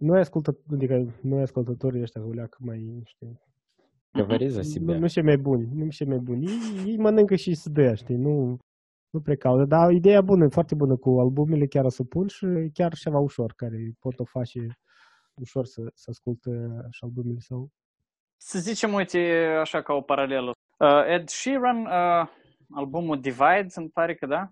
[0.00, 3.40] noi ascultă, adică noi ascultătorii ăștia o leacă mai, știi,
[4.12, 4.98] Говори за nu, себя.
[4.98, 6.46] nu și mai buni, nu și mai buni.
[6.46, 8.58] Ei, ei mănâncă și se dă, știi, nu,
[9.10, 9.64] nu prea caută.
[9.64, 13.52] Dar ideea bună, foarte bună cu albumele, chiar o să pun și chiar ceva ușor,
[13.56, 14.78] care pot o face
[15.34, 16.50] ușor să, să asculte
[16.90, 17.68] și albumele sau...
[18.36, 19.18] Să zicem, uite,
[19.60, 20.50] așa ca o paralelă.
[20.78, 22.28] Uh, Ed Sheeran, uh,
[22.70, 24.50] albumul Divide, îmi pare că da?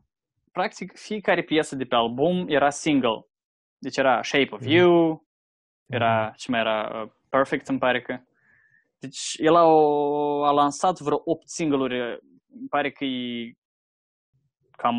[0.53, 3.27] Practic, fiecare piesă de pe album era single.
[3.79, 4.71] Deci era Shape of Mhm.
[4.71, 5.25] You,
[5.90, 8.20] era, ce mai era, uh, Perfect, îmi pare că.
[9.00, 9.62] Deci, el a,
[10.48, 12.00] a lansat vreo 8 single-uri,
[12.60, 13.54] îmi pare că e
[14.72, 14.96] cam,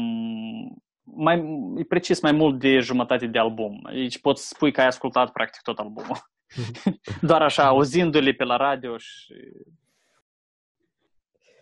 [1.02, 1.38] mai,
[1.76, 3.88] e precis mai mult de jumătate de album.
[3.92, 6.16] Deci poți spui că ai ascultat practic tot albumul.
[7.28, 9.34] Doar așa, auzindu-le pe la radio și...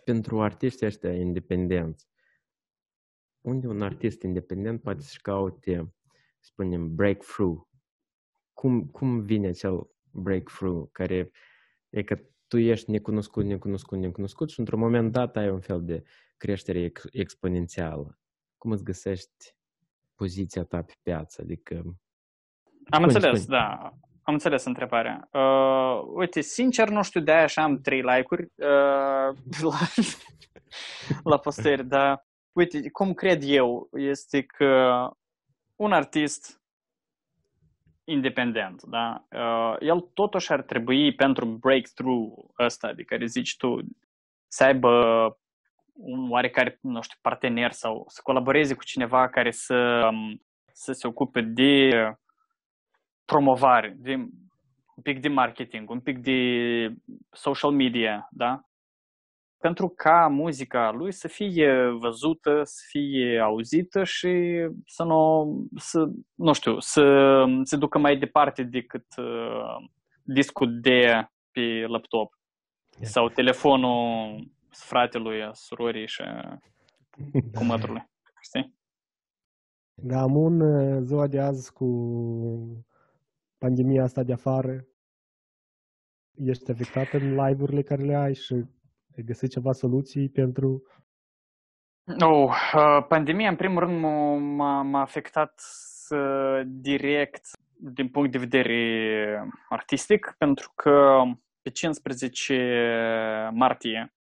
[0.05, 2.07] Pentru artiștii ăștia independenți,
[3.41, 5.93] unde un artist independent poate să-și caute,
[6.39, 7.68] spunem, breakthrough?
[8.59, 11.31] Cum, cum vine acel breakthrough care
[11.89, 16.03] e că tu ești necunoscut, necunoscut, necunoscut și într-un moment dat ai un fel de
[16.37, 18.19] creștere ex- exponențială.
[18.57, 19.55] Cum îți găsești
[20.15, 21.41] poziția ta pe piață?
[21.41, 23.57] Adică Am Spune, înțeles, spune.
[23.57, 23.93] da.
[24.21, 25.29] Am înțeles întrebarea.
[25.31, 29.37] Uh, uite, sincer, nu știu, de-aia așa am trei like-uri uh,
[29.69, 29.79] la,
[31.23, 35.09] la postări, dar uite, cum cred eu, este că
[35.75, 36.59] un artist
[38.09, 43.79] independent, da, uh, el totuși ar trebui pentru breakthrough ăsta de care zici tu,
[44.47, 44.89] să aibă
[45.93, 50.41] un oarecare, nu știu, partener sau să colaboreze cu cineva care să, um,
[50.73, 51.89] să se ocupe de
[53.25, 54.13] promovare, de
[54.95, 56.39] un pic de marketing, un pic de
[57.31, 58.68] social media, da?
[59.59, 65.45] Pentru ca muzica lui să fie văzută, să fie auzită și să nu,
[65.75, 69.89] să, nu știu, să se ducă mai departe decât uh,
[70.23, 72.39] discul de pe laptop
[73.01, 76.59] sau telefonul fratelui, a surorii și a
[77.57, 78.09] cumătrului.
[78.41, 78.77] Știi?
[79.93, 81.85] Gamun, uh, ziua de azi cu
[83.57, 84.87] pandemia asta de afară,
[86.35, 88.65] ești afectat în live-urile care le ai și
[89.19, 90.83] ai găsit ceva soluții pentru...
[92.21, 95.61] Oh, uh, pandemia, în primul rând, m-a, m-a- m-a afectat
[96.09, 97.45] uh, direct
[97.77, 101.21] din punct de vedere artistic, pentru că
[101.61, 104.13] pe 15 martie,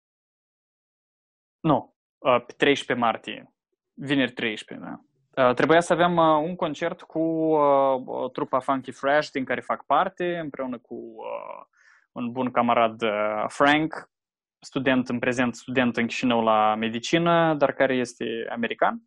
[1.60, 3.54] nu, uh, pe 13 martie,
[3.94, 5.02] vineri 13, da,
[5.48, 9.86] uh, trebuia să avem uh, un concert cu uh, trupa Funky Fresh, din care fac
[9.86, 11.66] parte, împreună cu uh,
[12.12, 14.10] un bun camarad uh, Frank,
[14.60, 19.02] student în prezent, student în Chișinău la medicină, dar care este american.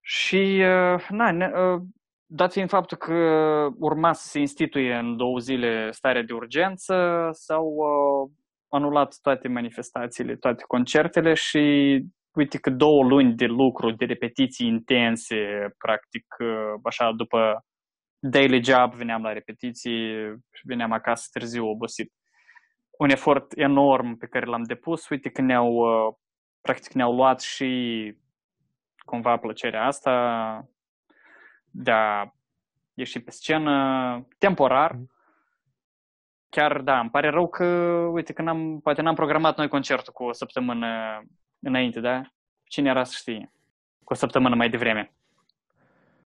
[0.00, 1.82] Și, uh, na, ne, uh,
[2.26, 3.14] dat fiind faptul că
[3.78, 8.30] urma să se instituie în două zile starea de urgență, s-au uh,
[8.68, 11.58] anulat toate manifestațiile, toate concertele și
[12.36, 15.36] uite că două luni de lucru, de repetiții intense,
[15.78, 17.64] practic, uh, așa, după
[18.18, 20.10] daily job, veneam la repetiții
[20.52, 22.12] și veneam acasă târziu obosit
[22.98, 26.14] un efort enorm pe care l-am depus, uite că ne-au, uh,
[26.60, 28.14] practic ne-au luat și
[28.98, 30.64] cumva plăcerea asta
[31.70, 32.32] de a
[32.94, 34.98] ieși pe scenă temporar.
[36.48, 37.64] Chiar, da, îmi pare rău că,
[38.12, 41.22] uite, că n-am, poate n-am programat noi concertul cu o săptămână
[41.58, 42.22] înainte, da?
[42.64, 43.52] Cine era să știe?
[44.04, 45.12] Cu o săptămână mai devreme.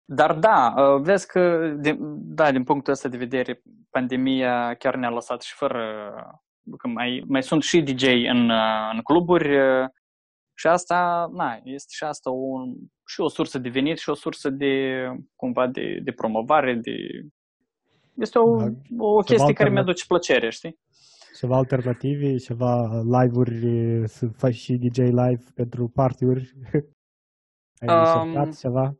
[0.05, 1.97] Dar da, uh, vezi că, din,
[2.35, 6.13] da, din punctul ăsta de vedere, pandemia chiar ne-a lăsat și fără
[6.79, 9.89] că mai, mai sunt și DJ în, uh, în cluburi uh,
[10.55, 12.75] și asta, na, este și asta un,
[13.07, 15.05] și o sursă de venit și o sursă de,
[15.37, 16.93] cumva, de, de promovare, de...
[18.15, 18.67] Este o, Da.
[18.99, 20.79] o chestie care alternat- mi-aduce plăcere, știi?
[21.39, 23.59] Ceva alternative, ceva live-uri,
[24.09, 26.53] să faci și DJ live pentru party-uri.
[27.81, 28.95] Ai Um, încercat ceva?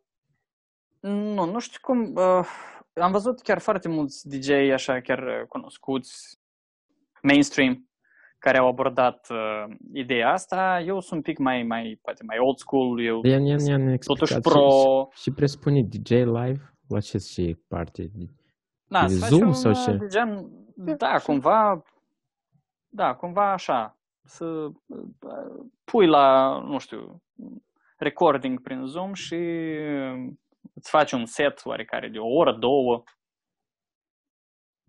[1.01, 2.15] Nu, nu știu cum.
[2.15, 2.47] Uh,
[2.95, 6.40] am văzut chiar foarte mulți DJ așa chiar uh, cunoscuți,
[7.23, 7.89] mainstream,
[8.39, 10.83] care au abordat uh, ideea asta.
[10.87, 13.97] Eu sunt un pic mai, mai, poate mai old school, eu Ia, ia, ia, ne
[13.97, 15.09] totuși explicați pro...
[15.15, 16.75] Și, și presupune DJ live?
[16.89, 18.11] La ce și parte?
[18.89, 19.93] Da, de să faci Zoom un, sau uh, ce?
[19.93, 20.51] de gen,
[20.97, 21.83] da, cumva,
[22.89, 27.23] da, cumva așa, să uh, pui la, nu știu,
[27.99, 30.33] recording prin Zoom și uh,
[30.75, 33.03] îți faci un set oarecare de o oră, două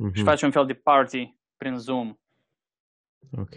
[0.01, 0.13] Mhm.
[0.13, 2.15] și faci un fel de party prin Zoom.
[3.37, 3.55] Ok.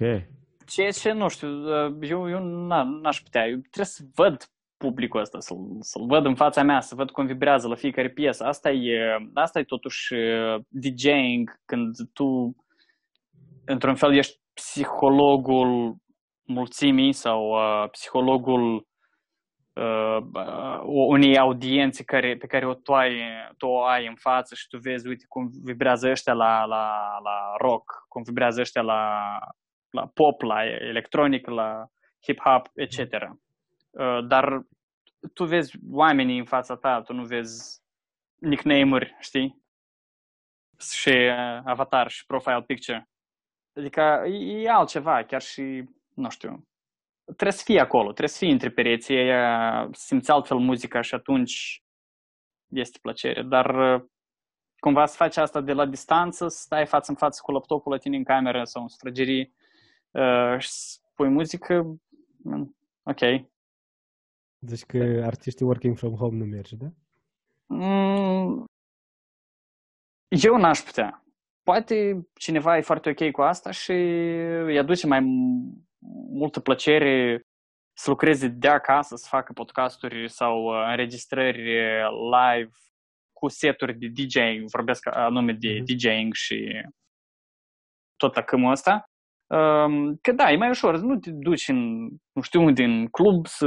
[0.66, 5.20] Ceea ce, nu știu, uh, eu, eu n- n-aș putea, eu trebuie să văd publicul
[5.20, 8.44] ăsta, să-l, să-l văd în fața mea, să văd cum vibrează la fiecare piesă.
[8.44, 12.56] Asta e, asta e totuși uh, DJing, când tu,
[13.64, 15.96] într-un fel, ești psihologul
[16.46, 18.86] mulțimii sau uh, psihologul
[19.72, 23.14] uh, uh, unei audiențe care, pe care o tu ai,
[23.56, 27.54] tu o ai în față și tu vezi, uite, cum vibrează ăștia la, la, la
[27.58, 29.38] rock, cum vibrează ăștia la,
[29.94, 31.88] la pop, la electronic, la
[32.26, 32.98] hip-hop, etc.
[33.90, 34.66] Uh, dar
[35.34, 37.82] tu vezi oamenii în fața ta, tu nu vezi
[38.34, 39.62] nickname-uri, știi?
[40.78, 43.08] Și uh, avatar și profile picture.
[43.74, 46.66] Adică e, e altceva, chiar și, nu știu,
[47.24, 51.82] trebuie să fii acolo, trebuie să fii între pereții aia, simți altfel muzica și atunci
[52.68, 53.42] este plăcere.
[53.42, 54.04] Dar uh,
[54.78, 57.98] cumva să faci asta de la distanță, să stai față în față cu laptopul la
[57.98, 59.52] tine în cameră sau în sufragerie
[60.14, 61.82] uh, și să pui muzică,
[62.36, 63.50] mm, ok.
[64.58, 66.86] Deci că artiștii working from home nu merge, da?
[67.66, 68.64] Mm,
[70.28, 71.24] eu n-aș putea.
[71.62, 73.92] Poate cineva e foarte ok cu asta și
[74.62, 75.84] îi aduce mai m-
[76.30, 77.40] multă plăcere
[77.96, 82.70] să lucreze de acasă, să facă podcasturi sau uh, înregistrări uh, live
[83.32, 85.84] cu seturi de DJing, vorbesc anume de Mhm.
[85.84, 86.82] DJing și
[88.16, 89.04] tot acâmul ăsta.
[89.46, 93.46] Um, Că da, e mai ușor, nu te duci în, nu știu unde, în club,
[93.46, 93.66] să,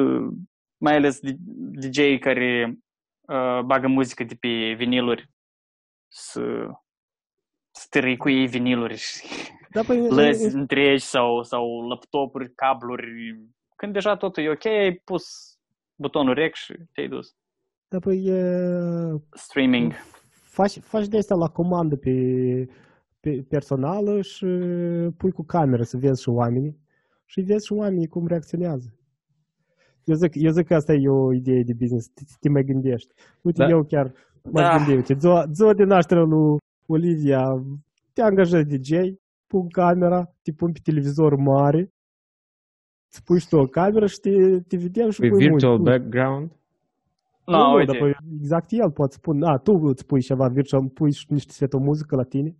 [0.77, 1.19] mai ales
[1.55, 2.77] DJ care
[3.21, 5.29] uh, bagă muzică de pe viniluri,
[6.07, 6.67] să
[7.71, 9.21] stârâi cu ei viniluri și
[9.71, 13.39] Da, păi, lăzi întregi sau, sau laptopuri, cabluri.
[13.75, 15.25] Când deja totul e ok, ai pus
[15.95, 17.35] butonul rec și te-ai dus.
[17.87, 18.41] da, păi e,
[19.31, 19.93] Streaming.
[20.29, 22.69] faci, faci de asta la comandă pe, pe
[23.47, 24.45] personală și
[25.17, 26.77] pui cu cameră să vezi și oamenii
[27.25, 28.93] și vezi și oamenii cum reacționează.
[30.03, 33.13] Eu zic, eu zic că asta e o idee de business, te, te mai gândești.
[33.41, 33.69] Uite, Da.
[33.69, 34.13] eu chiar
[34.51, 34.75] m-aș Da.
[34.77, 37.63] gândi, uite, ziua, ziua de naștere lui Olivia,
[38.13, 38.91] te angajezi DJ,
[39.47, 41.91] pun camera, te pun pe televizor mare,
[43.09, 45.97] îți pui și tu o cameră și te, te vedem și With pui virtual muzică.
[45.97, 46.51] background?
[47.45, 47.91] No, nu, nu, uite.
[47.91, 51.51] dar păi, exact el poate spune, a, tu îți pui ceva virtual, pui și niște
[51.53, 52.55] setul muzică la tine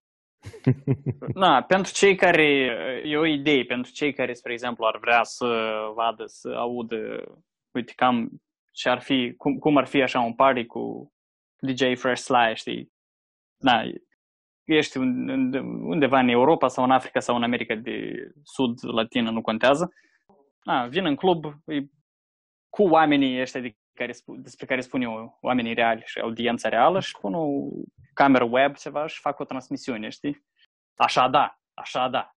[1.34, 2.44] Na, pentru cei care,
[3.04, 5.46] e o idee, pentru cei care, spre exemplu, ar vrea să
[5.96, 7.24] vadă, să audă,
[7.72, 11.12] uite, cam ce ar fi, cum, cum ar fi așa un party cu
[11.60, 12.92] DJ Fresh Sly, știi?
[13.58, 13.84] Na,
[14.64, 19.94] ești undeva în Europa sau în Africa sau în America de Sud, Latină, nu contează.
[20.64, 21.86] Na, vin în club e,
[22.70, 27.18] cu oamenii ăștia de care, despre care spun eu, oamenii reali și audiența reală și
[27.20, 27.48] pun o
[28.18, 30.46] cameră web ceva și fac o transmisiune, știi?
[30.96, 32.32] Așa da, așa da.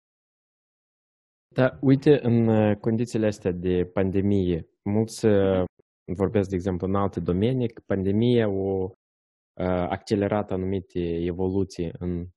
[1.55, 5.63] Da, uite, în uh, condițiile astea de pandemie, mulți uh,
[6.05, 12.27] vorbesc, de exemplu, în alte domenii, că pandemia o uh, accelerat anumite evoluții în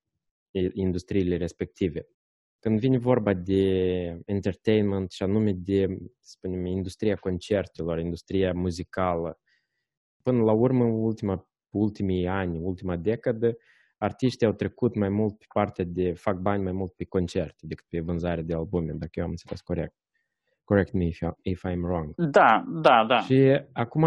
[0.73, 2.07] industriile respective.
[2.59, 3.65] Când vine vorba de
[4.27, 5.87] entertainment și anume de,
[6.21, 9.39] să spunem, industria concertelor, industria muzicală,
[10.23, 11.47] până la urmă, ultima,
[11.79, 13.57] ultimii ani, ultima decadă,
[13.99, 17.87] artiștii au trecut mai mult pe partea de, fac bani mai mult pe concerte decât
[17.89, 19.95] pe vânzare de albume, dacă eu am înțeles corect.
[20.65, 22.15] Correct me if, if I'm wrong.
[22.17, 23.21] Da, da, da.
[23.21, 24.05] Și acum,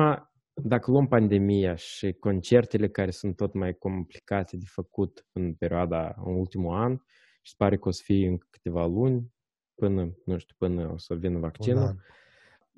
[0.53, 6.35] dacă luăm pandemia și concertele care sunt tot mai complicate de făcut în perioada, în
[6.35, 6.97] ultimul an,
[7.41, 9.33] și se pare că o să fie în câteva luni,
[9.75, 11.95] până, nu știu, până o să vină vaccinul, da.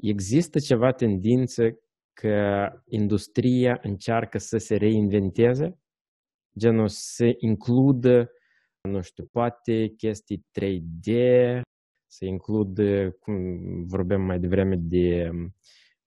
[0.01, 1.79] există ceva tendință
[2.21, 5.79] că industria încearcă să se reinventeze
[6.57, 8.31] genul să includă,
[8.81, 11.11] nu știu, poate chestii 3D,
[12.07, 15.29] să includă, cum vorbeam mai devreme de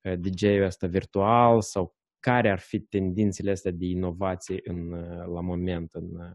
[0.03, 5.41] uh, DJ-ul ăsta virtual sau care ar fi tendințele astea de inovație în, uh, la
[5.41, 6.31] moment în uh,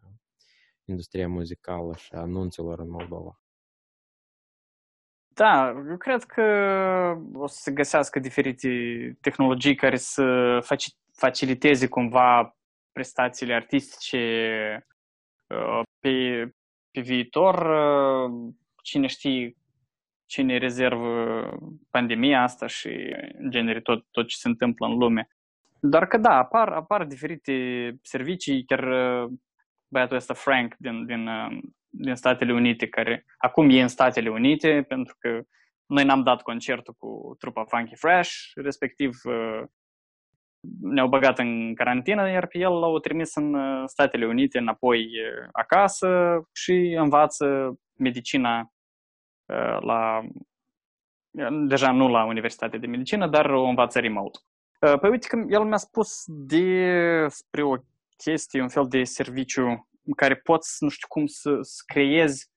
[0.86, 3.40] industria muzicală și anunțelor în Moldova?
[5.36, 6.42] Da, eu cred că
[7.34, 8.70] o să se găsească diferite
[9.22, 10.60] tehnologii care să
[11.12, 12.58] faciliteze cumva
[12.92, 14.88] prestațiile artistice
[15.48, 16.46] uh, pe,
[16.92, 17.56] pe viitor.
[17.56, 19.56] Uh, cine știe
[20.26, 21.50] cine rezervă
[21.90, 25.28] pandemia asta și, în genere, tot, tot ce se întâmplă în lume.
[25.80, 27.54] Doar că, da, apar, apar diferite
[28.02, 29.32] servicii, chiar uh,
[29.88, 31.30] băiatul ăsta Frank din, din,
[31.98, 35.42] din Statele Unite, care acum e în Statele Unite, pentru că
[35.86, 39.18] noi n-am dat concertul cu trupa Funky Fresh, respectiv
[40.82, 45.48] ne-au băgat în carantină, iar pe el l-au trimis în uh, Statele Unite înapoi uh,
[45.52, 48.60] acasă și învață medicina
[49.46, 50.22] uh, la,
[51.68, 54.40] deja nu la Universitatea de Medicină, dar o învață remote.
[54.80, 57.76] Păi uite că el mi-a spus despre o
[58.18, 62.52] chestie, un fel de serviciu în care poți, nu știu cum, să, să creezi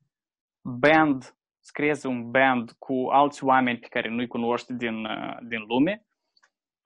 [0.63, 1.23] band,
[1.61, 5.07] să creezi un band cu alți oameni pe care nu-i cunoști din,
[5.49, 6.03] din lume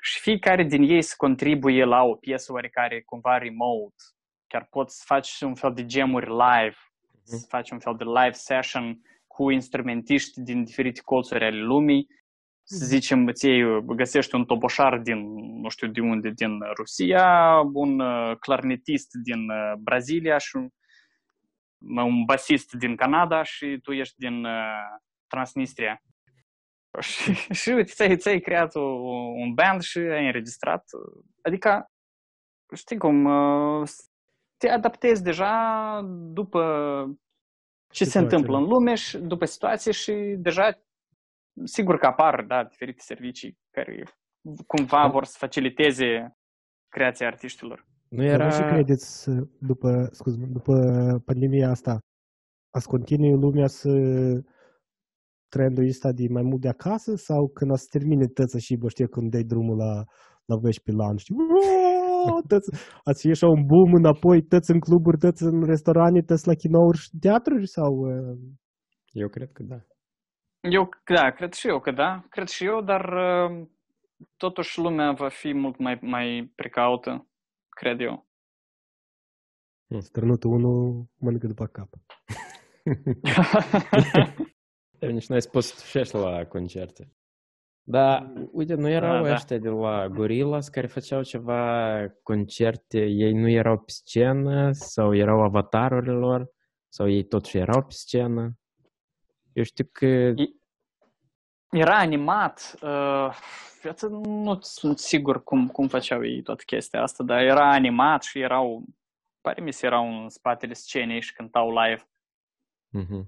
[0.05, 3.95] și fiecare din ei să contribuie la o piesă oarecare cumva remote.
[4.47, 7.23] Chiar poți să faci un fel de gemuri live, uh-huh.
[7.25, 12.07] să faci un fel de live session cu instrumentiști din diferite colțuri ale lumii.
[12.73, 12.93] Să mhm.
[12.93, 15.19] zicem, îți iei, găsești un toboșar din,
[15.61, 20.69] nu știu de unde, din Rusia, un uh, clarnetist din uh, Brazilia și un,
[22.03, 26.03] un basist din Canada și tu ești din uh, Transnistria.
[27.01, 30.85] Și, și uite, ți-ai, ți-ai creat un band și ai înregistrat.
[31.43, 31.91] Adică,
[32.75, 33.89] știi cum, uh,
[34.57, 36.01] te adaptezi deja
[36.33, 36.61] după
[37.89, 38.11] ce situație.
[38.11, 40.83] se întâmplă în lume și după situație și deja
[41.65, 44.05] sigur că apar, da, diferite servicii care
[44.67, 46.37] cumva vor să faciliteze
[46.89, 47.87] creația artiștilor.
[48.09, 48.37] Nu era...
[48.37, 50.75] Dar și credeți, după, scuze, după
[51.25, 51.99] pandemia asta,
[52.71, 53.91] ați continui lumea să
[55.49, 58.89] trendul ăsta de mai mult de acasă sau când o să termine tăță și bă
[58.89, 59.93] știu când dai drumul la,
[60.45, 61.37] la vești pe lan, știi?
[62.49, 62.69] Tăți,
[63.05, 67.09] ați ieși un boom înapoi, tăți în cluburi, tăți în restaurante, tăți la chinouri și
[67.21, 67.93] teatruri sau...
[68.13, 68.39] Uh...
[69.23, 69.79] Eu cred că da.
[70.71, 73.67] Eu, da, cred și eu că da, cred și eu, dar uh,
[74.37, 77.29] totuși lumea va fi mult mai, mai precaută,
[77.69, 78.27] cred eu.
[79.99, 81.89] Strănutul unul mănâncă după cap.
[84.99, 87.13] Nici n-ai spus să la concerte.
[87.83, 89.63] Da, uite, nu erau da, ăștia da.
[89.63, 96.13] de la Gorillaz care făceau ceva concerte, ei nu erau pe scenă sau erau avatarurile
[96.13, 96.51] lor
[96.89, 98.57] sau ei totuși erau pe scenă.
[99.53, 100.35] Eu știu că...
[101.73, 102.75] Era animat.
[102.83, 103.31] Uh,
[104.23, 108.85] nu sunt sigur cum, cum făceau ei toată chestia asta, dar era animat și erau,
[109.41, 112.09] pare mi se erau în spatele scenei și cântau live.
[112.99, 113.27] Uh-huh.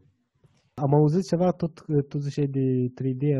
[0.75, 3.39] Am auzit ceva, tot tu ziceai de 3D,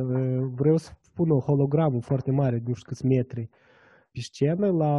[0.55, 3.49] vreau să pun o hologramă foarte mare, nu știu câți metri,
[4.15, 4.95] pe scenă la,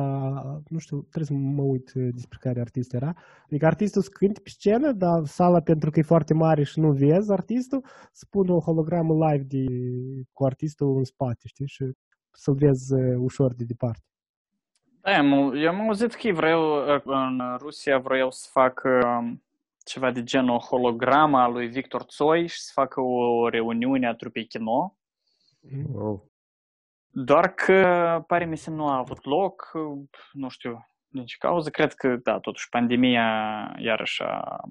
[0.68, 3.14] nu știu, trebuie să mă uit uh, despre care artist era.
[3.46, 6.92] Adică artistul să cânte pe scenă, dar sala pentru că e foarte mare și nu
[6.92, 9.66] vezi artistul, spune o hologramă live de,
[10.34, 11.84] cu artistul în spate, știi, și
[12.32, 14.04] să-l vezi uh, ușor de departe.
[15.02, 16.62] Da, am, eu am auzit că vreau,
[17.06, 19.44] în Rusia vreau să fac um,
[19.86, 24.46] ceva de genul holograma a lui Victor Tsoi și să facă o reuniune a trupei
[24.46, 24.98] kino.
[25.92, 26.30] Wow.
[27.18, 27.84] Doar că
[28.28, 29.72] pare mi se nu a avut loc,
[30.32, 33.26] nu știu din ce cauză, cred că, da, totuși pandemia
[33.80, 34.64] iarăși a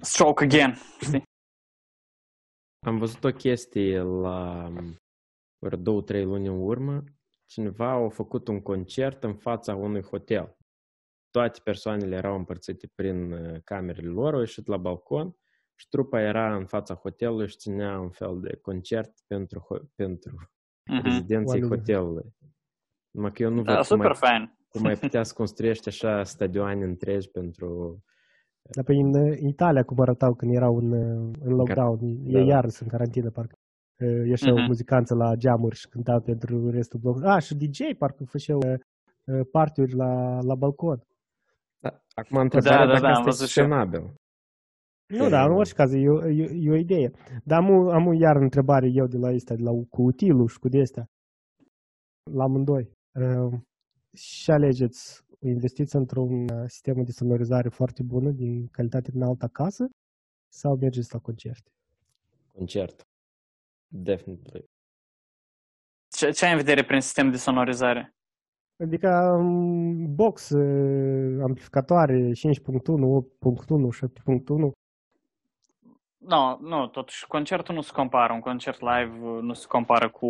[0.00, 1.22] stroke again, știi?
[2.86, 4.68] Am văzut o chestie la
[5.58, 7.04] vreo două, trei luni în urmă.
[7.46, 10.56] Cineva a făcut un concert în fața unui hotel.
[11.30, 15.36] Toate persoanele erau împărțite prin uh, camerele lor, au ieșit la balcon
[15.74, 20.50] și trupa era în fața hotelului și ținea un fel de concert pentru, ho- pentru
[20.88, 21.02] Mhm.
[21.04, 21.76] rezidenții Oamenii.
[21.76, 22.34] hotelului.
[23.10, 24.56] Numai că eu nu Da, văd cum super mai, fain.
[24.68, 27.98] cum mai putea să construiești așa stadioane întregi pentru...
[28.74, 32.40] Dar pe în uh, Italia cum arătau când erau în, uh, în lockdown, ei da.
[32.40, 33.56] iar sunt în carantină, parcă.
[34.04, 34.64] Uh, Ieșeau Mhm.
[34.66, 37.28] muzicanță la geamuri și cântau pentru restul blocului.
[37.28, 38.74] Ah, și DJ parcă făceau uh,
[39.24, 41.02] uh, partiuri la, la balcon.
[41.78, 43.46] Da, acum întrebarea da, dacă da, am asta
[45.08, 45.24] e văzut și eu.
[45.24, 45.24] sustenabil.
[45.24, 47.10] Nu, da, în orice caz, e, o- e, e o idee.
[47.44, 50.48] Dar am, o- am o iar întrebare eu de la asta, de la, cu utilul
[50.48, 51.06] și cu de astea.
[52.30, 52.90] La amândoi.
[53.14, 53.58] Uh,
[54.12, 59.88] și alegeți, investiți într-un uh, sistem de sonorizare foarte bună, din calitate înaltă acasă,
[60.52, 61.70] sau mergeți la concerte?
[62.52, 63.02] Concert.
[63.86, 64.64] Definitely.
[66.16, 68.12] Ce, ce ai în vedere prin sistem de sonorizare?
[68.84, 74.70] Adică um, box, uh, amplificatoare 5.1, 8.1, 7.1,
[76.28, 78.32] Nu, nu, totuși concertul nu se compară.
[78.32, 80.28] Un concert live uh, nu se compară cu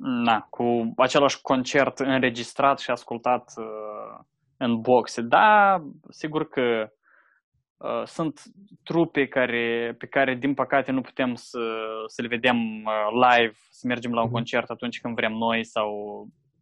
[0.00, 4.18] na, cu același concert înregistrat și ascultat uh,
[4.56, 5.20] în boxe.
[5.22, 6.90] Da, sigur că
[7.76, 8.42] uh, sunt
[8.82, 11.58] trupe care, pe care, din păcate, nu putem să,
[12.06, 14.34] să le vedem uh, live, să mergem la un Mhm.
[14.34, 15.90] concert atunci când vrem noi sau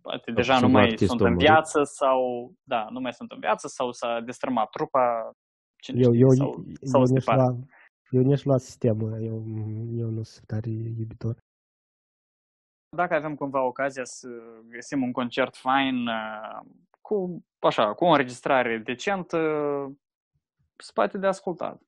[0.02, 1.48] poate Sau deja nu cumva mai artistul sunt a în murit.
[1.48, 5.30] viață sau, da, nu mai sunt în viață sau s-a destrămat trupa,
[5.76, 7.42] cine eu, știe, eu, sau, eu, sau eu se ne-aș departe.
[7.42, 7.56] lua,
[8.10, 9.44] eu ne-aș lua sistemul, eu,
[10.02, 11.36] eu nu sunt tare iubitor.
[12.96, 14.28] dacă avem cumva ocazia să
[14.68, 16.60] găsim un concert fain uh,
[17.00, 19.38] cu, așa, cu o înregistrare decentă,
[20.76, 21.82] se poate de ascultat.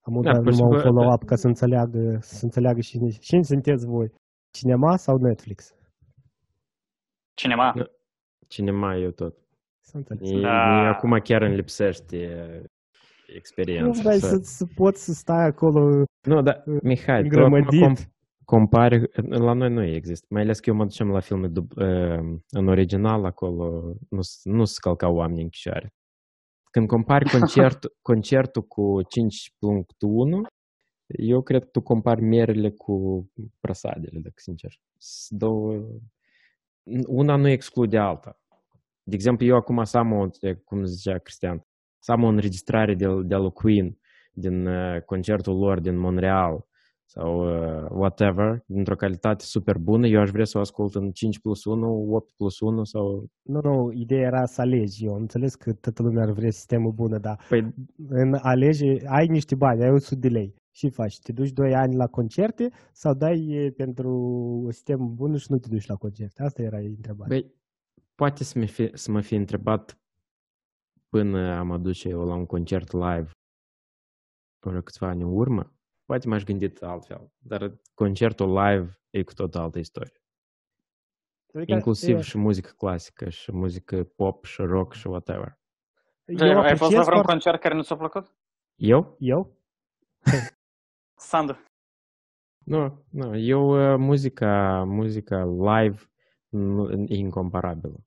[0.00, 2.98] Am Da, da, pur și numai un simplu, follow-up ca să înțeleagă, să înțeleagă și
[3.20, 4.12] cine sunteți voi,
[4.50, 5.74] cinema sau Netflix?
[7.34, 7.72] Cinema.
[7.76, 7.84] Da.
[8.48, 9.34] Cinema eu tot.
[9.80, 10.22] Să înțeleg.
[10.22, 10.78] Mie, Da.
[10.78, 12.18] mie acum chiar îmi lipsește
[13.28, 14.02] Nu experiența.
[14.02, 17.82] vrei să- să, să poți să stai acolo Nu, dar, Mihai, tu acum îngrămădit.
[18.00, 18.10] com-
[18.44, 22.38] compari, la noi nu există, mai ales că eu mă duceam la filme dub, uh,
[22.50, 25.94] în original, acolo nu, s- nu se călcau oameni în chișoare.
[26.70, 30.46] Când compari concertul, concertul cu 5.1,
[31.06, 33.26] eu cred că tu compari merele cu
[33.60, 34.72] prasadele, dacă sincer.
[34.98, 35.84] Sunt Două...
[37.06, 38.40] Una nu exclude alta.
[39.02, 40.28] De exemplu, eu acum să am o,
[40.64, 41.66] cum zicea Cristian,
[41.98, 43.98] să am o înregistrare de, de la Queen
[44.32, 46.66] din uh, concertul lor din Montreal
[47.08, 51.38] sau uh, whatever, dintr-o calitate super bună, eu aș vrea să o ascult în 5
[51.38, 53.26] plus 1, 8 plus 1 sau...
[53.42, 55.04] Nu, nu, ideea era să alegi.
[55.04, 57.74] Eu am înțeles că toată lumea ar vrea sistemul bun, dar Păi,
[58.08, 60.54] în alege, ai niște bani, ai 100 de lei.
[60.70, 61.18] Și faci?
[61.18, 64.10] Te duci 2 ani la concerte sau dai e, pentru
[64.64, 66.42] un sistem bun și nu te duci la concerte?
[66.42, 67.36] Asta era întrebarea.
[67.36, 67.54] Băi,
[68.14, 69.98] poate să mă, fi, să mă fi întrebat
[71.08, 73.30] până am aduce eu la un concert live
[74.66, 77.32] vreo câțiva ani în urmă, poate m-aș gândit altfel.
[77.38, 80.20] Dar concertul live e cu tot altă istorie.
[81.54, 85.58] Adică, Inclusiv e, și muzică clasică, și muzică pop, și rock, și whatever.
[86.24, 88.34] eu ai fost apreciez la vreun foarte- concert care nu ți-a plăcut?
[88.74, 89.16] Eu?
[89.18, 89.56] Eu?
[91.30, 91.56] Sandu.
[92.64, 93.36] Nu, nu.
[93.36, 96.10] Eu, uh, muzica, muzica live
[96.48, 98.05] nu, e incomparabilă.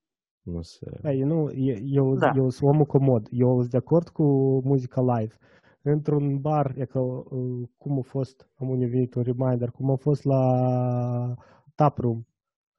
[0.50, 0.98] Nu se...
[1.00, 2.32] Da, eu, nu, eu, eu, Da.
[2.36, 3.28] eu sunt omul comod.
[3.30, 4.22] Eu sunt de acord cu
[4.64, 5.34] muzica live.
[5.82, 9.96] Într-un bar, e că, uh, cum a fost, am unde venit un reminder, cum a
[9.96, 11.34] fost la
[11.74, 12.24] Taproom uh,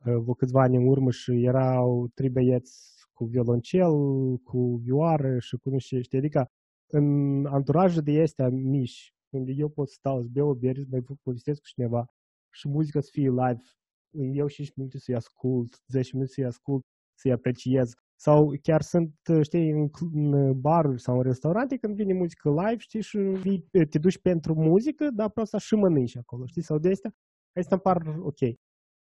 [0.04, 3.92] vreo câțiva ani în urmă și erau trei băieți cu violoncel,
[4.38, 6.52] cu vioară și cu nu știu, ce, știi, adică
[6.88, 10.88] în anturajul de astea mici, unde eu pot să stau, să beau o bere, să
[10.92, 12.06] mai povestesc cu cineva
[12.50, 13.62] și muzica să fie live,
[14.34, 16.86] eu 5 minute să-i ascult, 10 minute să-i ascult,
[17.22, 17.94] să-i apreciez.
[18.16, 19.90] Sau chiar sunt, știi, în,
[20.60, 23.18] baruri sau în restaurante, când vine muzică live, știi, și
[23.90, 27.14] te duci pentru muzică, dar pe asta și mănânci acolo, știi, sau de astea.
[27.54, 28.58] Asta îmi par ok.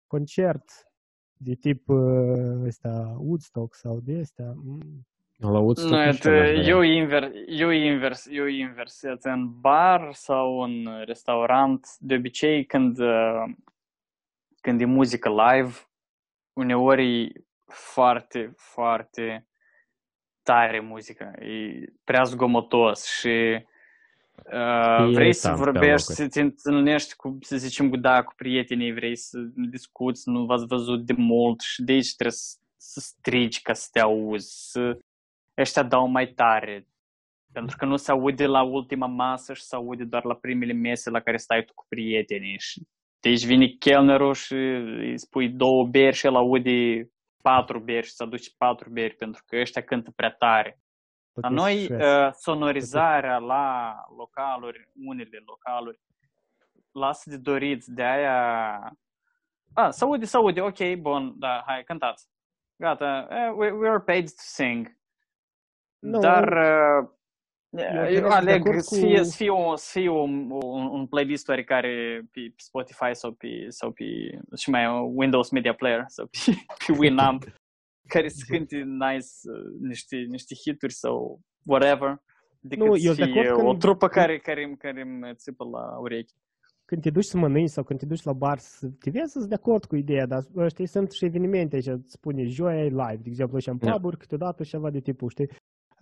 [0.07, 0.63] Concert
[1.37, 4.53] de tip uh, ăsta, Woodstock sau de astea.
[4.55, 5.07] Mm.
[5.37, 11.87] La Woodstock no, te, eu, inver, eu invers, eu inversez în bar sau în restaurant.
[11.99, 13.43] De obicei, când, uh,
[14.61, 15.73] când e muzică live,
[16.53, 17.31] uneori
[17.73, 19.47] foarte, foarte
[20.43, 23.65] tare muzica, e prea zgomotos și
[24.51, 26.15] uh, E vrei să irritant pe vorbești, locuri.
[26.15, 30.65] să te întâlnești cu, să zicem, cu, da, cu prietenii, vrei să discuți, nu v-ați
[30.65, 34.97] văzut de mult și de aici trebuie să, să strigi ca să te auzi, să
[35.57, 36.87] ăștia dau mai tare.
[37.51, 41.09] Pentru că nu se aude la ultima masă și se aude doar la primele mese
[41.09, 42.59] la care stai tu cu prietenii.
[42.59, 42.81] Și
[43.19, 47.09] de aici vine chelnerul și îi spui două beri și el aude
[47.43, 50.79] patru beri și să aduci patru beri pentru că ăștia cântă prea tare.
[51.33, 52.03] La Tot e noi, stres.
[52.03, 55.99] uh, sonorizarea la localuri, unele localuri,
[56.91, 58.77] lasă de dorit, de aia...
[59.73, 62.27] A, se aude, se aude, ok, bun, da, hai, cântați.
[62.75, 64.97] Gata, eh, we, we are paid to sing.
[65.99, 67.09] Nu, Dar uh,
[67.81, 70.49] eu eu sunt de aleg acord să cu- fie, să fie, un, să fie un,
[70.51, 74.03] un, un playlist oarecare pe pe Spotify sau pe, sau pe
[74.57, 76.37] și mai uh, Windows Media Player sau pe,
[76.87, 77.43] pe Winamp
[78.13, 82.21] care să cânte nice uh, niște, niște hituri sau whatever
[82.59, 85.35] decât Nu, să eu sunt de fie acord o când- trupă care, care, care îmi
[85.35, 86.33] țipă la urechi.
[86.85, 89.45] când te duci să mănânci sau când te duci la bar să te vezi sunt
[89.49, 93.19] de acord cu ideea, dar știi, sunt și evenimente aici, îți spune joia e live,
[93.21, 93.91] de exemplu, și în Da.
[93.99, 95.49] pub câteodată ceva de tipul, știi?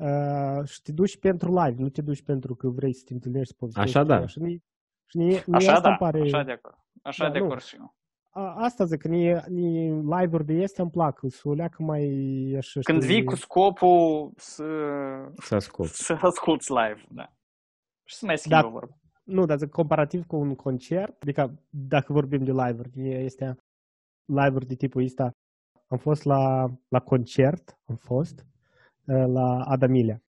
[0.01, 3.47] Uh, și te duci pentru live, nu te duci pentru că vrei să te întâlnești
[3.47, 3.89] să povestești.
[3.97, 4.15] Așa da.
[4.15, 4.27] ceva.
[4.27, 4.57] Și mie,
[5.05, 6.75] și mie, mie Așa asta da, îmi pare, așa de acord.
[7.01, 7.45] Așa Da, de nu.
[7.45, 7.95] acord și eu.
[8.29, 12.05] a, asta zic, că mie, mie live-uri de este îmi plac, să o leacă mai
[12.57, 14.65] așa, Când știi, vii cu scopul să,
[15.35, 15.89] Să ascult.
[15.89, 17.33] să asculti live, da.
[18.03, 18.67] Și să mai schimbă Da.
[18.67, 18.95] vorba.
[19.23, 23.55] Nu, dar zic, comparativ cu un concert, adică dacă vorbim de live-uri, mie este
[24.25, 25.31] live-uri de tipul ăsta.
[25.87, 28.45] Am fost la, la concert, am fost, uh,
[29.15, 30.21] la Adamilea.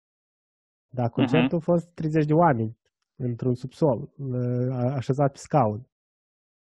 [0.93, 2.79] Da, concertul a fost 30 de oameni
[3.17, 5.87] într-un subsol, uh, așezat pe scaun,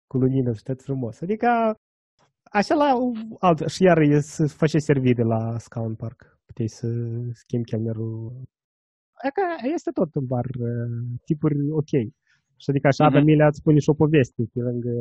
[0.07, 1.21] cu lumină și tot frumos.
[1.21, 1.75] Adică,
[2.51, 2.93] așa la
[3.39, 6.39] alt, și iar e să face servire la scaun park.
[6.45, 6.87] Puteai să
[7.33, 8.41] schimbi chelnerul.
[9.23, 9.41] Adică
[9.73, 11.89] este tot în bar, uh, tipuri ok.
[12.57, 13.15] Și adică așa Mhm.
[13.15, 14.91] Adamilea îți spune și o poveste pe lângă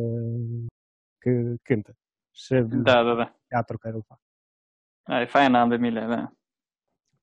[1.18, 1.92] că cântă.
[2.32, 2.54] Și
[2.88, 3.36] Da, da, da.
[3.48, 4.18] teatru care îl fac.
[5.08, 6.32] Da, e faină de mile, da.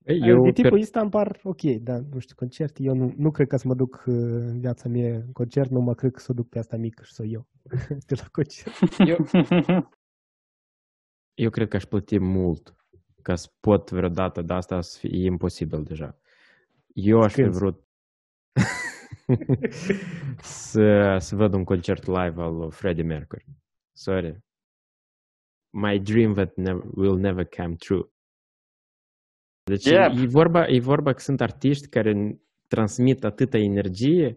[0.05, 2.93] Ei, Eu, Eu, de tipul per- ăsta îmi par ok, dar nu știu, concert, eu
[2.95, 5.93] nu, nu cred că să mă duc uh, în viața mea în concert, nu mă
[5.95, 7.47] cred că să o duc pe asta mică și să o iau
[8.07, 8.73] de la concert.
[8.97, 9.17] eu,
[11.33, 12.75] eu cred că aș plăti mult
[13.21, 16.17] ca să pot vreodată, dar asta să fie, e imposibil deja.
[16.93, 17.57] Eu aș fi Cânti.
[17.57, 17.83] vrut
[20.41, 23.45] să, să văd un concert live al lui Freddie Mercury.
[23.91, 24.39] Sorry.
[25.73, 28.10] My dream that never, will never come true.
[29.73, 30.11] Deci Yep.
[30.23, 34.33] e, vorba, e vorba că sunt artiști care n- transmit atâta energie.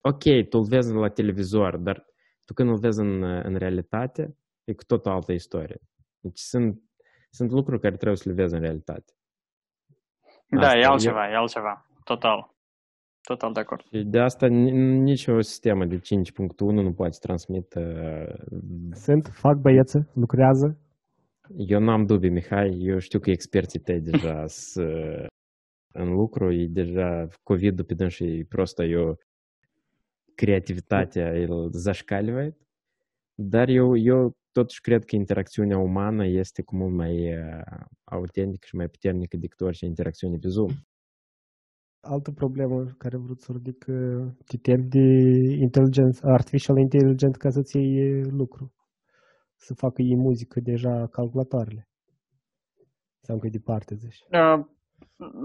[0.00, 2.04] Ok, tu îl vezi la televizor, dar
[2.44, 5.80] tu când îl vezi în, în realitate, e cu tot o altă istorie.
[6.20, 6.80] Deci sunt,
[7.30, 9.12] sunt lucruri care trebuie să le vezi în realitate.
[10.48, 11.86] Da, Asta e eu- altceva, e altceva.
[12.04, 12.54] Total.
[13.22, 13.82] Total de acord.
[13.92, 14.70] Și de asta ni-
[15.10, 17.80] nicio sistemă de 5.1 nu poate transmite.
[18.90, 20.78] Sunt, fac băieță, lucrează.
[21.54, 25.26] Eu n-am dubii, Mihai, eu știu că experții tăi deja sunt
[25.92, 29.16] în lucru, e deja COVID-ul pe dâns și prosto eu
[30.34, 32.56] creativitatea îl zașcalivă,
[33.34, 37.14] dar eu, eu totuși cred că interacțiunea umană este cu mult mai
[38.04, 40.70] autentică și mai puternică decât orice interacțiune pe Zoom.
[42.00, 43.84] Altă problemă care vreau să ridic,
[44.44, 45.06] te temi de
[45.66, 48.75] intelligence, artificial intelligence ca să-ți iei lucru.
[49.56, 51.88] Să facă ei muzică deja calculatoarele.
[53.20, 54.24] Sau încă departe, zici.
[54.30, 54.64] Uh,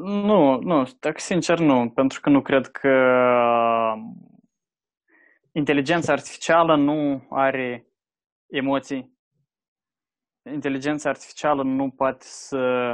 [0.04, 2.90] nu, nu, dacă sincer nu, pentru că nu cred că
[5.52, 7.88] inteligența artificială nu are
[8.48, 9.18] emoții.
[10.54, 12.94] Inteligența artificială nu poate să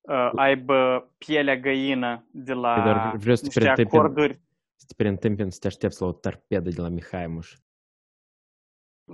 [0.00, 4.40] uh, aibă pielea găină de la Păi, dar vreau să te niște preîntâmpin- acorduri.
[4.74, 7.54] Să te preîntâmpin să te aștepți la o torpedă de la Mihai Muș.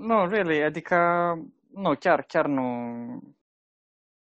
[0.01, 0.97] Nu, really, adică,
[1.73, 2.63] nu, chiar, chiar nu,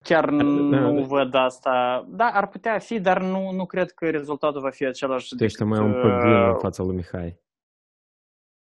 [0.04, 1.06] chiar da, nu da.
[1.06, 2.04] văd asta.
[2.08, 5.58] Da, ar putea fi, dar nu, nu cred că rezultatul va fi același Tu ești
[5.58, 7.38] decât, mai un uh, păgân în fața lui Mihai.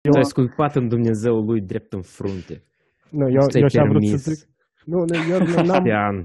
[0.01, 2.63] Eu, Ți-ai sculpat în Dumnezeu lui drept în frunte.
[3.09, 4.23] nu, eu, Ți-ai eu și-am vrut să permis.
[4.39, 4.49] zic.
[4.85, 6.15] Nu, nu, eu nu, n-am, Cristian.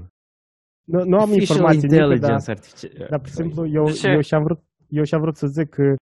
[0.83, 3.07] nu, nu am Artificial informații nici, dar, intelligence artificial.
[3.09, 4.07] dar, pur și simplu, eu, De ce?
[4.07, 5.95] eu și-am vrut, eu și-am vrut să zic că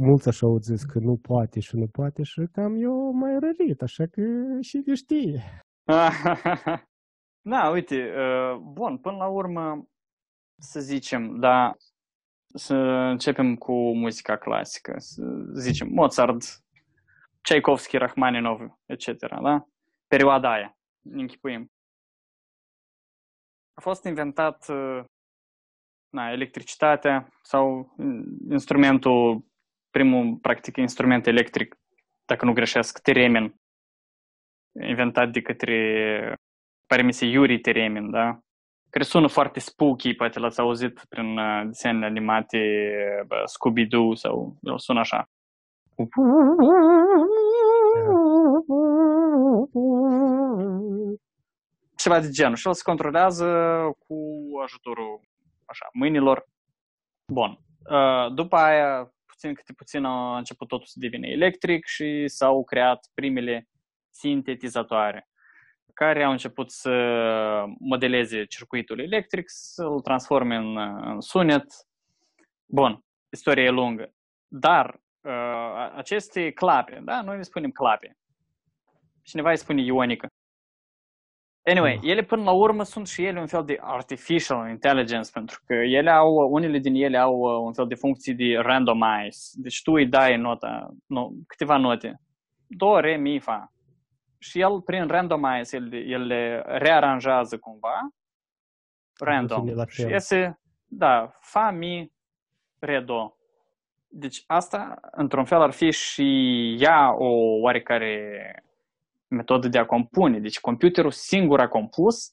[0.00, 3.82] mulți așa au zis că nu poate și nu poate și cam eu mai rărit,
[3.82, 4.22] așa că
[4.60, 5.42] și știe.
[7.42, 9.88] Da, uite, uh, bun, până la urmă,
[10.58, 11.74] să zicem, da,
[12.54, 12.74] să
[13.10, 15.22] începem cu muzica clasică, să
[15.52, 16.42] zicem Mozart,
[17.40, 19.66] Tchaikovsky, Rachmaninov, etc., da?
[20.06, 21.70] Perioada aia, ne închipuim.
[23.74, 25.04] A fost inventat uh,
[26.08, 27.94] na, electricitatea sau
[28.50, 29.44] instrumentul,
[29.90, 31.76] primul, practic, instrument electric,
[32.24, 33.54] dacă nu greșesc, teremin,
[34.88, 36.34] inventat de către,
[36.86, 38.38] pare mi se, Yuri Teremin, da?
[38.90, 42.58] Care sună foarte spooky, poate l-ați auzit prin uh, desenele animate
[43.44, 45.28] Scooby-Doo sau el sună așa.
[51.96, 52.54] Ceva de genul.
[52.54, 53.46] Și el se controlează
[53.98, 54.16] cu
[54.62, 55.20] ajutorul
[55.64, 56.44] așa, mâinilor.
[57.32, 57.58] Bun.
[57.90, 63.10] Uh, după aia, puțin câte puțin a început totul să devină electric și s-au creat
[63.14, 63.68] primele
[64.10, 65.28] sintetizatoare
[65.94, 66.90] care au început să
[67.78, 71.64] modeleze circuitul electric, să-l transforme în, în sunet.
[72.66, 74.12] Bun, istoria e lungă.
[74.48, 78.16] Dar uh, aceste clape, da, noi le spunem clape.
[79.22, 80.28] Cineva îi spune ionică.
[81.70, 82.08] Anyway, mm.
[82.08, 86.10] ele până la urmă sunt și ele un fel de artificial intelligence, pentru că ele
[86.10, 89.50] au, unele din ele au uh, un fel de funcții de randomize.
[89.52, 92.20] Deci tu îi dai nota, nu, câteva note.
[92.66, 93.72] Do, re, mi, fa.
[94.38, 97.98] Și el, prin randomize, el, el le rearanjează cumva,
[99.18, 99.86] random.
[99.88, 102.12] Și iese, da, fa, mi,
[102.78, 103.34] re, do.
[104.08, 107.28] Deci asta, într-un fel, ar fi și ea o
[107.60, 108.64] oarecare
[109.30, 110.38] metodă de a compune.
[110.40, 112.32] Deci computerul singur a compus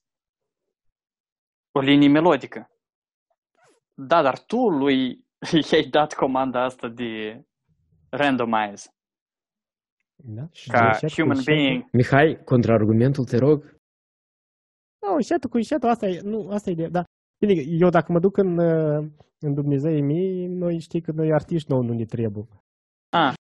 [1.72, 2.72] o linie melodică.
[3.94, 5.26] Da, dar tu lui
[5.72, 7.42] i-ai dat comanda asta de
[8.10, 8.90] randomize.
[10.16, 10.50] Da?
[10.68, 11.86] Ca Încetul cu human încetul- being.
[11.92, 13.76] Mihai, contraargumentul, te rog.
[15.02, 17.04] Nu, încetul cu încetul, asta e, nu, asta e ideea, da.
[17.46, 19.08] Bine, eu dacă mă duc în, uh,
[19.40, 22.48] în Dumnezeii mei, noi știi că noi artiști nouă nu ne trebuie.
[23.10, 23.34] Ah,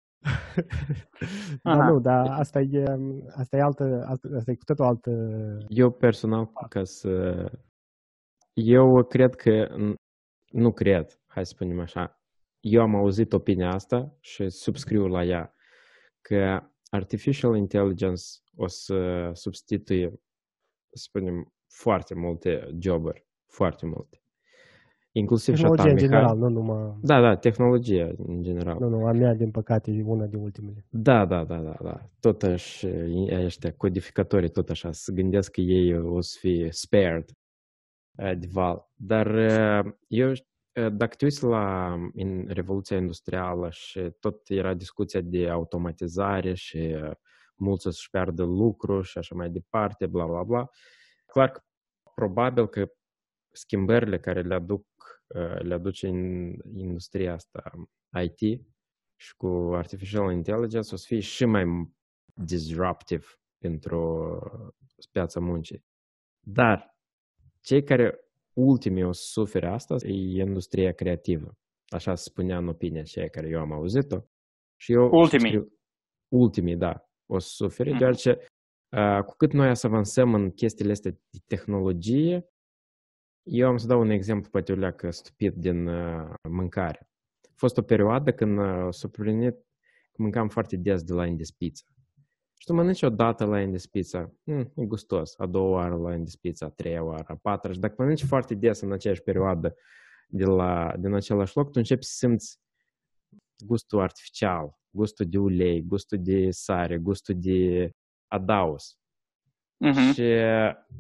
[1.63, 1.89] da, Aha.
[1.89, 2.85] nu, dar asta e,
[3.37, 5.11] asta e altă, altă, asta e cu totul altă...
[5.69, 7.45] Eu personal, ca să...
[8.53, 9.77] Eu cred că...
[10.51, 12.21] Nu cred, hai să spunem așa.
[12.61, 15.55] Eu am auzit opinia asta și subscriu la ea.
[16.21, 16.61] Că
[16.91, 18.23] artificial intelligence
[18.57, 20.09] o să substituie,
[20.93, 23.27] să spunem, foarte multe joburi.
[23.47, 24.24] Foarte multe.
[25.17, 26.09] Inclusiv și a ta, Tehnologia în Mihai.
[26.09, 26.99] general, nu numai...
[27.03, 28.77] Da, da, tehnologia în general.
[28.81, 30.85] Nu, nu, a mea, din păcate, e una din ultimele.
[30.89, 32.11] Da, da, da, da, da.
[32.21, 32.89] Tot așa,
[33.45, 37.31] ăștia codificatorii tot așa, să gândesc că ei o să fie spared
[38.19, 38.91] uh, de val.
[38.95, 40.37] Dar uh, eu, uh,
[40.93, 47.11] dacă te uiți la in, Revoluția Industrială și tot era discuția de automatizare și uh,
[47.57, 50.69] mulți o să-și piardă lucru și așa mai departe, bla, bla, bla,
[51.27, 51.61] clar că
[52.15, 52.87] probabil că
[53.57, 54.94] schimbările care le aduc, uh,
[55.59, 57.73] le aduce în industria asta
[58.23, 58.61] IT
[59.17, 61.65] și cu artificial intelligence o să fie și mai
[62.35, 63.25] disruptive
[63.59, 64.39] pentru
[65.13, 65.85] piața muncii.
[66.47, 66.97] Dar
[67.61, 68.19] cei care
[68.53, 71.59] ultimii o să sufere asta e industria creativă.
[71.89, 74.19] Așa se spunea în opinia aceea care eu am auzit-o.
[74.81, 75.47] Și eu Ultimii.
[75.47, 75.73] scriu-
[76.33, 77.99] ultimii, da, o să sufere, Mhm.
[77.99, 78.31] deoarece
[78.97, 82.49] uh, cu cât noi să avansăm în chestiile astea de tehnologie,
[83.45, 87.09] eu am să dau un exemplu, poate o leacă stupid din uh, mâncare.
[87.43, 89.55] A fost o perioadă când uh, s-a plinit
[90.13, 91.85] că mâncam foarte des de la Indies Pizza.
[92.59, 96.15] Și tu mănânci o dată la Indies Pizza, mm, e gustos, a doua oară la
[96.15, 97.73] Indies Pizza, a treia oară, a patra.
[97.73, 99.75] Și dacă mănânci foarte des în aceeași perioadă
[100.29, 102.61] de la, din același loc, tu începi să simți
[103.65, 107.91] gustul artificial, gustul de ulei, gustul de sare, gustul de
[108.27, 108.99] adaos.
[109.77, 110.13] Mhm.
[110.13, 110.33] Și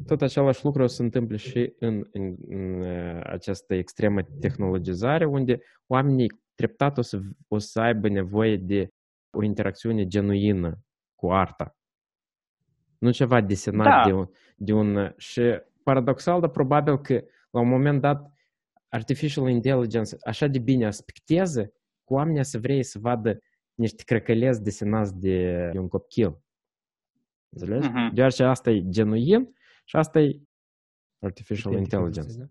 [0.07, 5.25] tot același lucru o să se întâmple și în, în, în uh, această extremă tehnologizare,
[5.25, 8.89] unde oamenii treptat o să, o să aibă nevoie de
[9.31, 10.79] o interacțiune genuină
[11.15, 11.77] cu arta.
[12.99, 14.11] Nu ceva desenat Da.
[14.11, 15.15] de, un, de un...
[15.17, 15.43] Și
[15.83, 18.33] paradoxal, dar probabil că la un moment dat
[18.89, 21.73] artificial intelligence așa de bine aspectează
[22.05, 23.39] cu oamenii să vrei să vadă
[23.75, 26.39] niște crăcălezi desenați de, de un copil.
[27.55, 27.89] Înțelegi?
[27.89, 28.15] Mhm.
[28.15, 30.41] Deoarece asta e genuin și asta e
[31.21, 32.39] artificial Identică, intelligence.
[32.39, 32.45] da.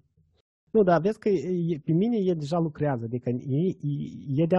[0.71, 4.57] Nu, dar vezi că e, pe mine e deja lucrează, adică e, e, e de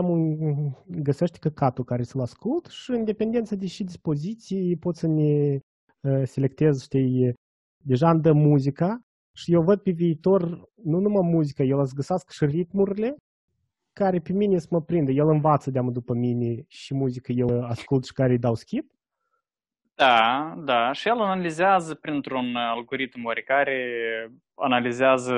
[0.87, 5.59] găsește căcatul care să-l ascult și în dependență de și dispoziții pot să ne
[6.01, 7.35] uh, selectez, știi,
[7.85, 9.01] deja îmi dă muzica
[9.37, 13.17] și eu văd pe viitor nu numai muzica, el să găsească și ritmurile
[13.93, 15.11] care pe mine să mă prindă.
[15.11, 18.94] El învață de după mine și muzică, eu ascult și care îi dau skip.
[19.95, 20.93] Da, da.
[20.93, 25.35] Și el analizează printr-un algoritm oricare, analizează,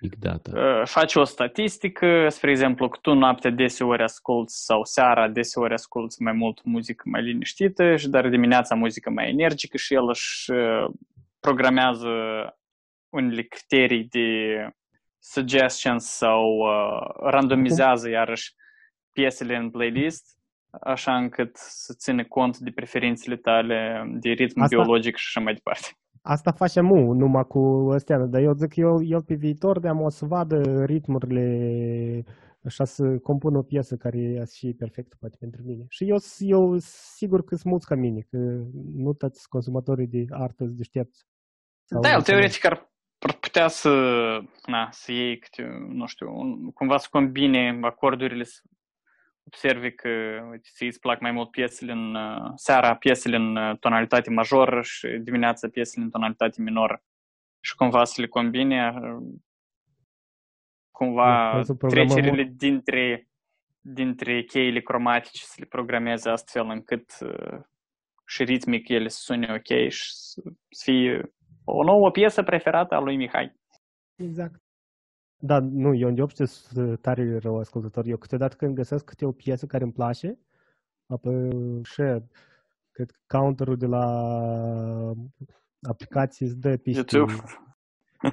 [0.00, 0.50] Big data.
[0.54, 6.22] uh, face o statistică, spre exemplu, că tu noaptea deseori asculți sau seara deseori asculți
[6.22, 10.90] mai mult muzică mai liniștită și dar dimineața muzică mai energică și el își uh,
[11.40, 12.08] programează
[13.08, 14.28] unele criterii de
[15.18, 18.54] suggestions sau uh, randomizează iarăși
[19.12, 20.35] piesele în playlist
[20.80, 25.54] așa încât să ține cont de preferințele tale, de ritm Asta- biologic și așa mai
[25.54, 25.86] departe.
[26.22, 30.08] Asta face mu, numai cu astea, dar eu zic eu, el pe viitor de o
[30.08, 32.24] să vadă ritmurile
[32.64, 35.84] așa să compună o piesă care e și perfectă poate pentru mine.
[35.88, 38.36] Și eu, eu sigur că sunt mulți ca mine, că
[38.94, 41.26] nu toți consumatorii de artă sunt deștepți.
[41.84, 42.40] Sau Da, el înțeleg.
[42.40, 43.90] teoretic ar, ar putea să,
[44.66, 48.60] na, să iei câte, nu știu, un, cumva să combine acordurile, să
[49.46, 50.08] observi că
[50.50, 54.82] uite, ți îți plac mai mult piesele în uh, seara, piesele în uh, tonalitate majoră
[54.82, 57.02] și dimineața piesele în tonalitate minoră.
[57.60, 59.34] Și cumva să le combine, uh,
[60.90, 63.28] cumva Deci, să programăm trecerile dintre,
[63.80, 67.60] dintre cheile cromatice să le programeze astfel încât uh,
[68.26, 71.34] și ritmic ele să sune ok și să, să fie
[71.64, 73.54] o nouă piesă preferată a lui Mihai.
[74.14, 74.65] Exact.
[75.46, 78.06] Da, nu, eu de obște sunt tare rău ascultător.
[78.06, 80.38] Eu câteodată când găsesc câte o piesă care îmi place,
[81.06, 81.50] apoi
[81.82, 82.02] și
[82.90, 84.04] cred că counterul de la
[85.88, 87.16] aplicații îți dă piste.
[87.16, 87.32] YouTube.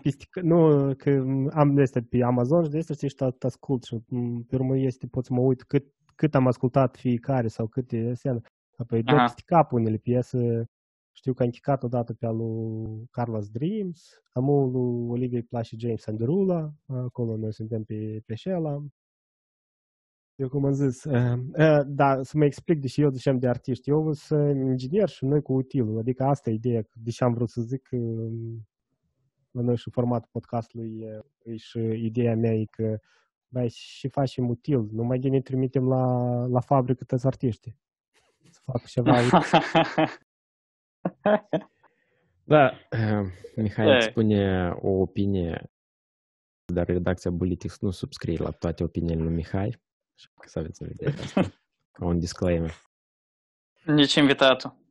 [0.02, 3.84] piste că- nu, că am este pe Amazon și de asta știi și tot ascult
[3.84, 5.86] și m, pe urmă este, pot să mă uit cât,
[6.16, 8.40] cât am ascultat fiecare sau câte seamă.
[8.78, 9.22] Apoi dă Aha.
[9.22, 10.66] peste cap unele piese.
[11.16, 15.76] Știu că am chicat odată pe al lui Carlos Dreams, am lui Olivia îi place
[15.80, 18.84] James Anderula, acolo noi suntem pe, pe Shella.
[20.36, 23.90] Eu cum am zis, uh, uh, da, să mă explic, deși eu ziceam de artiști,
[23.90, 27.62] eu sunt inginer și noi cu utilul, adică asta e ideea, deși am vrut să
[27.62, 28.32] zic uh,
[29.52, 33.00] la noi și formatul podcastului uh, e și ideea mea e că
[33.54, 36.06] Băi, și facem util, numai de ne trimitem la,
[36.46, 37.76] la fabrică toți artiști.
[38.50, 39.12] Să facă ceva
[42.44, 43.96] Da, uh, Mihai E.
[43.96, 45.72] îți spune o opinie,
[46.74, 49.82] dar redacția Politics nu subscrie la toate opiniile lui Mihai.
[50.16, 51.42] Așa că să aveți în vedere asta.
[51.92, 52.74] Ca un disclaimer.
[53.86, 54.82] Nici invitatul.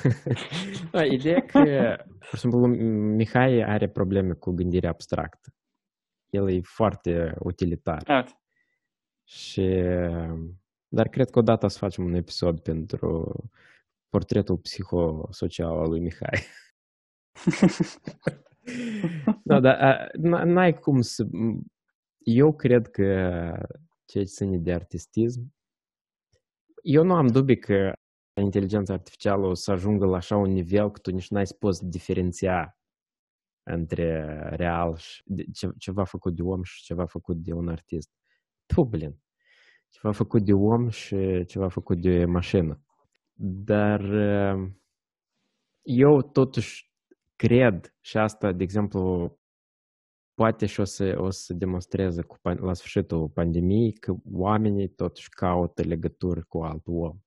[0.92, 2.66] da, ideea că, pur și simplu,
[3.16, 5.54] Mihai are probleme cu gândirea abstractă.
[6.30, 8.02] El e foarte utilitar.
[8.08, 8.36] Uite.
[9.24, 9.82] Și,
[10.88, 13.34] dar cred că odată o să facem un episod pentru
[14.12, 16.40] portretul psihosocial al lui Mihai.
[19.44, 21.26] da, dar a, n- n-ai cum să...
[22.18, 23.02] Eu cred că
[24.04, 25.54] ceea ce ține de artistism,
[26.82, 27.92] eu nu am dubii că
[28.40, 31.86] inteligența artificială o să ajungă la așa un nivel că tu nici n-ai să poți
[31.88, 32.78] diferenția
[33.62, 38.10] între real și de- ce- ceva făcut de om și ceva făcut de un artist.
[38.66, 39.16] Tu, blin,
[39.88, 42.82] ceva făcut de om și ceva făcut de mașină.
[43.40, 44.70] Dar uh,
[45.82, 46.90] eu totuși
[47.36, 49.32] cred și asta, de exemplu,
[50.34, 55.28] poate și o să, o să demonstreze cu, pan- la sfârșitul pandemiei că oamenii totuși
[55.28, 57.18] caută legături cu alt om.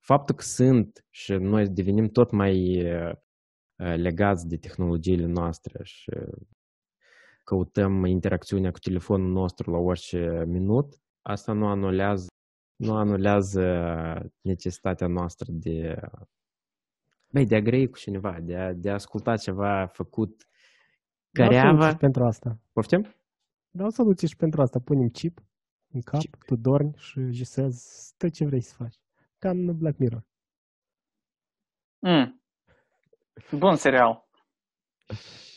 [0.00, 3.12] Faptul că sunt și noi devenim tot mai uh,
[3.78, 6.10] uh, legați de tehnologiile noastre și
[7.44, 12.26] căutăm interacțiunea cu telefonul nostru la orice minut, asta nu anulează,
[12.84, 13.62] nu anulează
[14.40, 16.00] necesitatea noastră de,
[17.32, 20.48] băi, de a grei cu cineva, de a, de a asculta ceva făcut
[21.30, 21.90] Dau soluții careava.
[21.90, 22.58] și pentru asta.
[22.72, 23.06] Poftim?
[23.70, 24.78] Dau soluții și pentru asta.
[24.78, 25.38] Punem chip
[25.92, 26.44] în cap, Chip.
[26.46, 28.94] tu dormi și gisezi tot ce vrei să faci.
[29.38, 30.24] Ca în Black Mirror.
[31.98, 32.42] Mm.
[33.58, 34.28] Bun serial.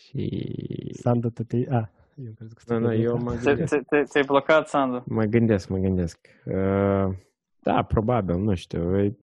[0.05, 0.91] Și...
[1.01, 1.65] Sandu, tu te...
[1.69, 1.89] A,
[2.25, 3.75] eu cred că Nu, nu, eu mă Ți- gândesc.
[3.75, 5.03] ți- ți- Ți-ai blocat, Sandu?
[5.07, 6.27] Mă gândesc, mă gândesc.
[6.45, 7.15] Uh,
[7.59, 8.97] da, probabil, nu știu.
[9.03, 9.17] E-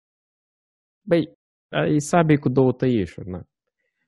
[1.06, 1.38] Băi,
[1.68, 3.42] e sabie cu două tăișuri, na.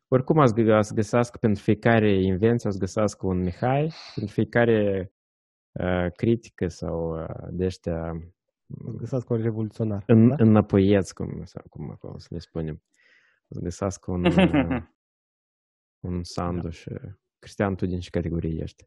[0.09, 5.13] Oricum ați, gă- ați găsească pentru fiecare invenție, ați găsească un Mihai, pentru fiecare
[5.73, 8.11] uh, critică sau uh, de ăștia
[8.87, 10.03] Îți găsească un revoluționar.
[10.07, 10.35] în, da?
[10.39, 12.83] înapoieți, cum, sau cum acolo să le spunem.
[13.51, 14.83] Ați găsească un, uh,
[16.09, 16.91] un Sandu și
[17.47, 18.85] Cristian, tu din ce categorie ești?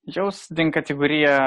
[0.00, 1.38] Eu sunt din categoria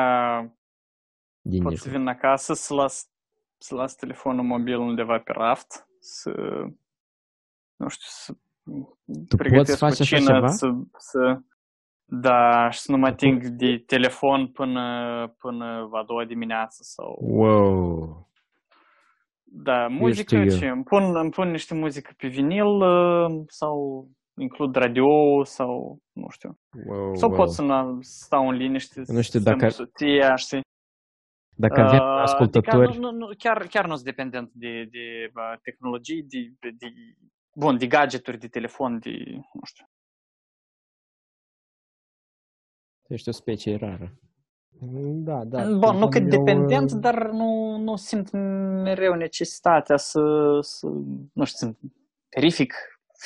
[1.41, 1.79] Din pot nici.
[1.79, 3.09] să vin acasă să las,
[3.57, 6.31] să las telefonul mobil undeva pe raft, să,
[7.75, 8.33] nu știu, să
[9.27, 10.47] Tu pregătesc poți face așa cucină, ceva?
[10.47, 11.39] să, să,
[12.05, 14.83] da, și să nu mă ating de telefon până,
[15.37, 17.17] până a doua dimineață sau...
[17.21, 18.29] Wow!
[19.43, 20.57] Da, muzică știu eu.
[20.57, 24.07] ce îmi pun, îmi pun niște muzică pe vinil uh, sau
[24.39, 26.59] includ radio sau nu știu.
[26.85, 27.37] Wow, Sau wow.
[27.37, 30.61] pot să nu stau în liniște, Nu știu să-mi dacă- soția, știi?
[31.55, 35.31] Dacă avem Uh, ascultători, Adică nu, nu, nu, chiar, chiar nu sunt dependent de, de
[35.35, 36.87] uh, tehnologii, de, de, de,
[37.55, 39.09] bun, de gadgeturi, de telefon, de,
[39.53, 39.85] nu știu.
[43.07, 44.13] ești o specie rară.
[45.13, 45.63] Da, da.
[45.77, 50.21] Bun, nu cât Eu, dependent, uh, dar nu, nu simt mereu necesitatea să,
[50.61, 50.87] să
[51.33, 51.75] nu știu, să
[52.35, 52.73] verific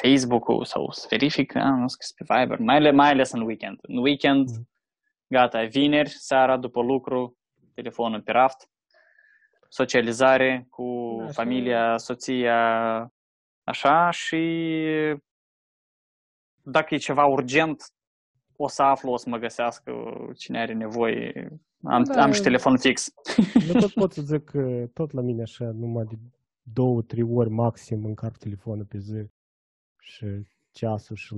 [0.02, 3.80] Facebook-ul sau să verific, a, nu scris pe Viber, mai, ale- mai ales în weekend.
[3.82, 4.70] În weekend, Mhm.
[5.28, 7.38] gata, e vineri, seara, după lucru,
[7.74, 8.70] telefonul pe raft,
[9.70, 12.58] socializare cu Da, și- familia, soția,
[13.64, 14.40] așa și
[16.64, 17.84] dacă e ceva urgent,
[18.56, 19.92] o să aflu, o să mă găsească
[20.38, 21.50] cine are nevoie.
[21.84, 22.22] Am, Da.
[22.24, 23.14] am și telefon fix.
[23.74, 26.16] Eu tot pot să zic că tot la mine așa, numai de
[26.62, 29.26] două, trei ori maxim încarc telefonul pe zi
[30.04, 30.26] și
[30.72, 31.36] ceasul și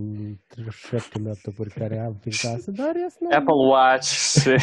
[0.70, 3.28] șapte laptopuri care am prin casă, dar rest nu.
[3.32, 4.50] Apple Watch și...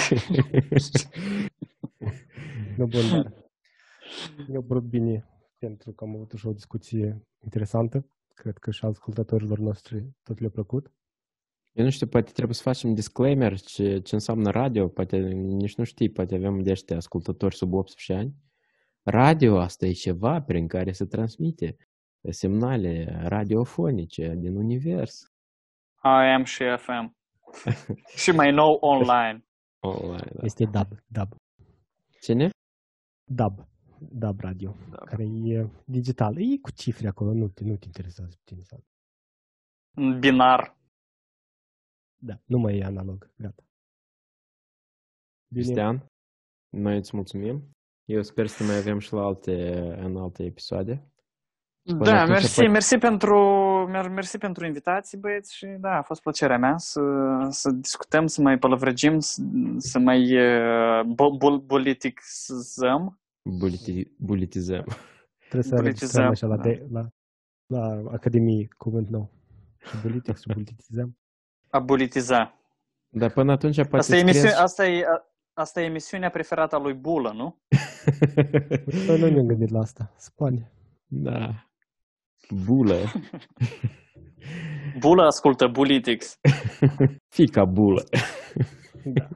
[2.77, 3.33] Nu bun, dar
[4.49, 5.27] mi-a părut bine
[5.59, 8.07] pentru că am avut și o discuție interesantă.
[8.35, 10.93] Cred că și ascultătorilor noștri tot le-a plăcut.
[11.73, 15.85] Eu nu știu, poate trebuie să facem disclaimer ce, ce înseamnă radio, poate nici nu
[15.85, 18.35] știi, poate avem de ăștia ascultători sub 18 ani.
[19.03, 21.77] Radio asta e ceva prin care se transmite
[22.31, 25.27] semnale radiofonice din univers.
[25.95, 27.17] AM și FM.
[28.17, 29.47] și mai nou online.
[29.81, 30.45] Online, da.
[30.45, 31.35] Este DAB, DAB,
[32.21, 32.51] Cine?
[33.31, 33.69] DAB,
[33.99, 36.37] DAB radio, care e digital.
[36.41, 38.63] E cu cifre acolo, nu te, nu te interesează pe tine.
[38.63, 38.85] sau-
[39.97, 40.77] În binar.
[42.17, 43.63] Da, nu mai e analog, gata.
[45.49, 46.07] Bine, Cristian,
[46.69, 47.71] noi îți mulțumim.
[48.05, 51.12] Eu sper să mai avem și la alte, în alte episoade.
[51.85, 53.37] Până Da, atunci, mersi, poate- mersi pentru,
[53.91, 57.01] mer- mersi pentru invitații, băieți, și da, a fost plăcerea mea să,
[57.51, 59.43] să discutăm, să mai pălăvrăgim, să,
[59.77, 63.21] să mai uh, bo- bol- politicizăm.
[63.43, 64.85] Buliti, bulitizăm.
[65.39, 66.63] trebuie să politizăm, înregistrăm așa la, da.
[66.63, 67.07] de, la,
[67.67, 69.31] la Academie cuvânt nou.
[69.79, 71.19] Și politic, și politizăm.
[71.71, 72.55] A politiza.
[73.09, 76.75] Dar până atunci poate Asta e, scrieți- emisiune, asta, e, a- asta e emisiunea preferată
[76.77, 77.57] a lui Bulă, nu?
[79.07, 80.13] Noi nu ne-am gândit la asta.
[80.17, 80.73] Spune.
[81.07, 81.67] da.
[82.65, 82.97] Bulă.
[85.03, 86.39] Bulă ascultă Bulitics.
[87.37, 88.03] Fica bulă.
[89.05, 89.29] Da.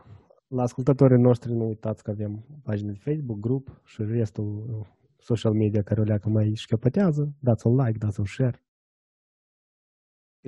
[0.49, 4.87] La ascultătorii noștri nu uitați că avem pagină de Facebook, grup și restul uh,
[5.19, 7.35] social media care o leacă mai șchiopătează.
[7.41, 8.65] Dați un like, dați un share.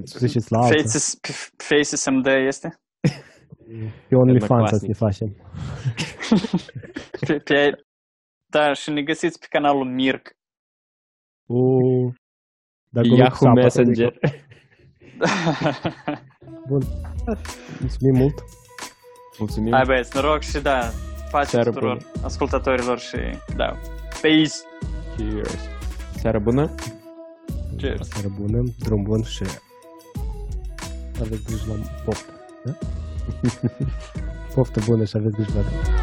[0.04, 0.76] Ziceți la alții.
[0.76, 1.18] Faces,
[1.56, 2.80] Faces MD este?
[4.08, 4.86] Pe OnlyFans să Odnoklassnici.
[4.86, 5.36] ne facem.
[7.26, 7.70] Pe, pe,
[8.46, 10.30] da, și ne găsiți pe canalul Mirc.
[11.46, 11.58] O,
[13.02, 14.12] dacă nu Yahoo sapă, Messenger.
[16.68, 16.82] Bun.
[17.80, 18.44] Mulțumim mult.
[19.38, 19.72] Mulțumim.
[19.72, 20.90] Hai băieți, noroc și da,
[21.30, 22.24] pace Seară tuturor bună.
[22.24, 23.16] ascultătorilor și
[23.56, 23.76] da,
[24.20, 24.52] peace!
[25.16, 25.58] Cheers.
[26.14, 26.74] Seară bună.
[27.76, 28.08] Cheers!
[28.08, 29.42] Seară bună, drum bun și
[31.20, 31.74] aveți grijă la
[32.04, 32.32] poftă.
[32.64, 32.72] Da?
[34.54, 35.97] Poftă bună și aveți grijă la drum.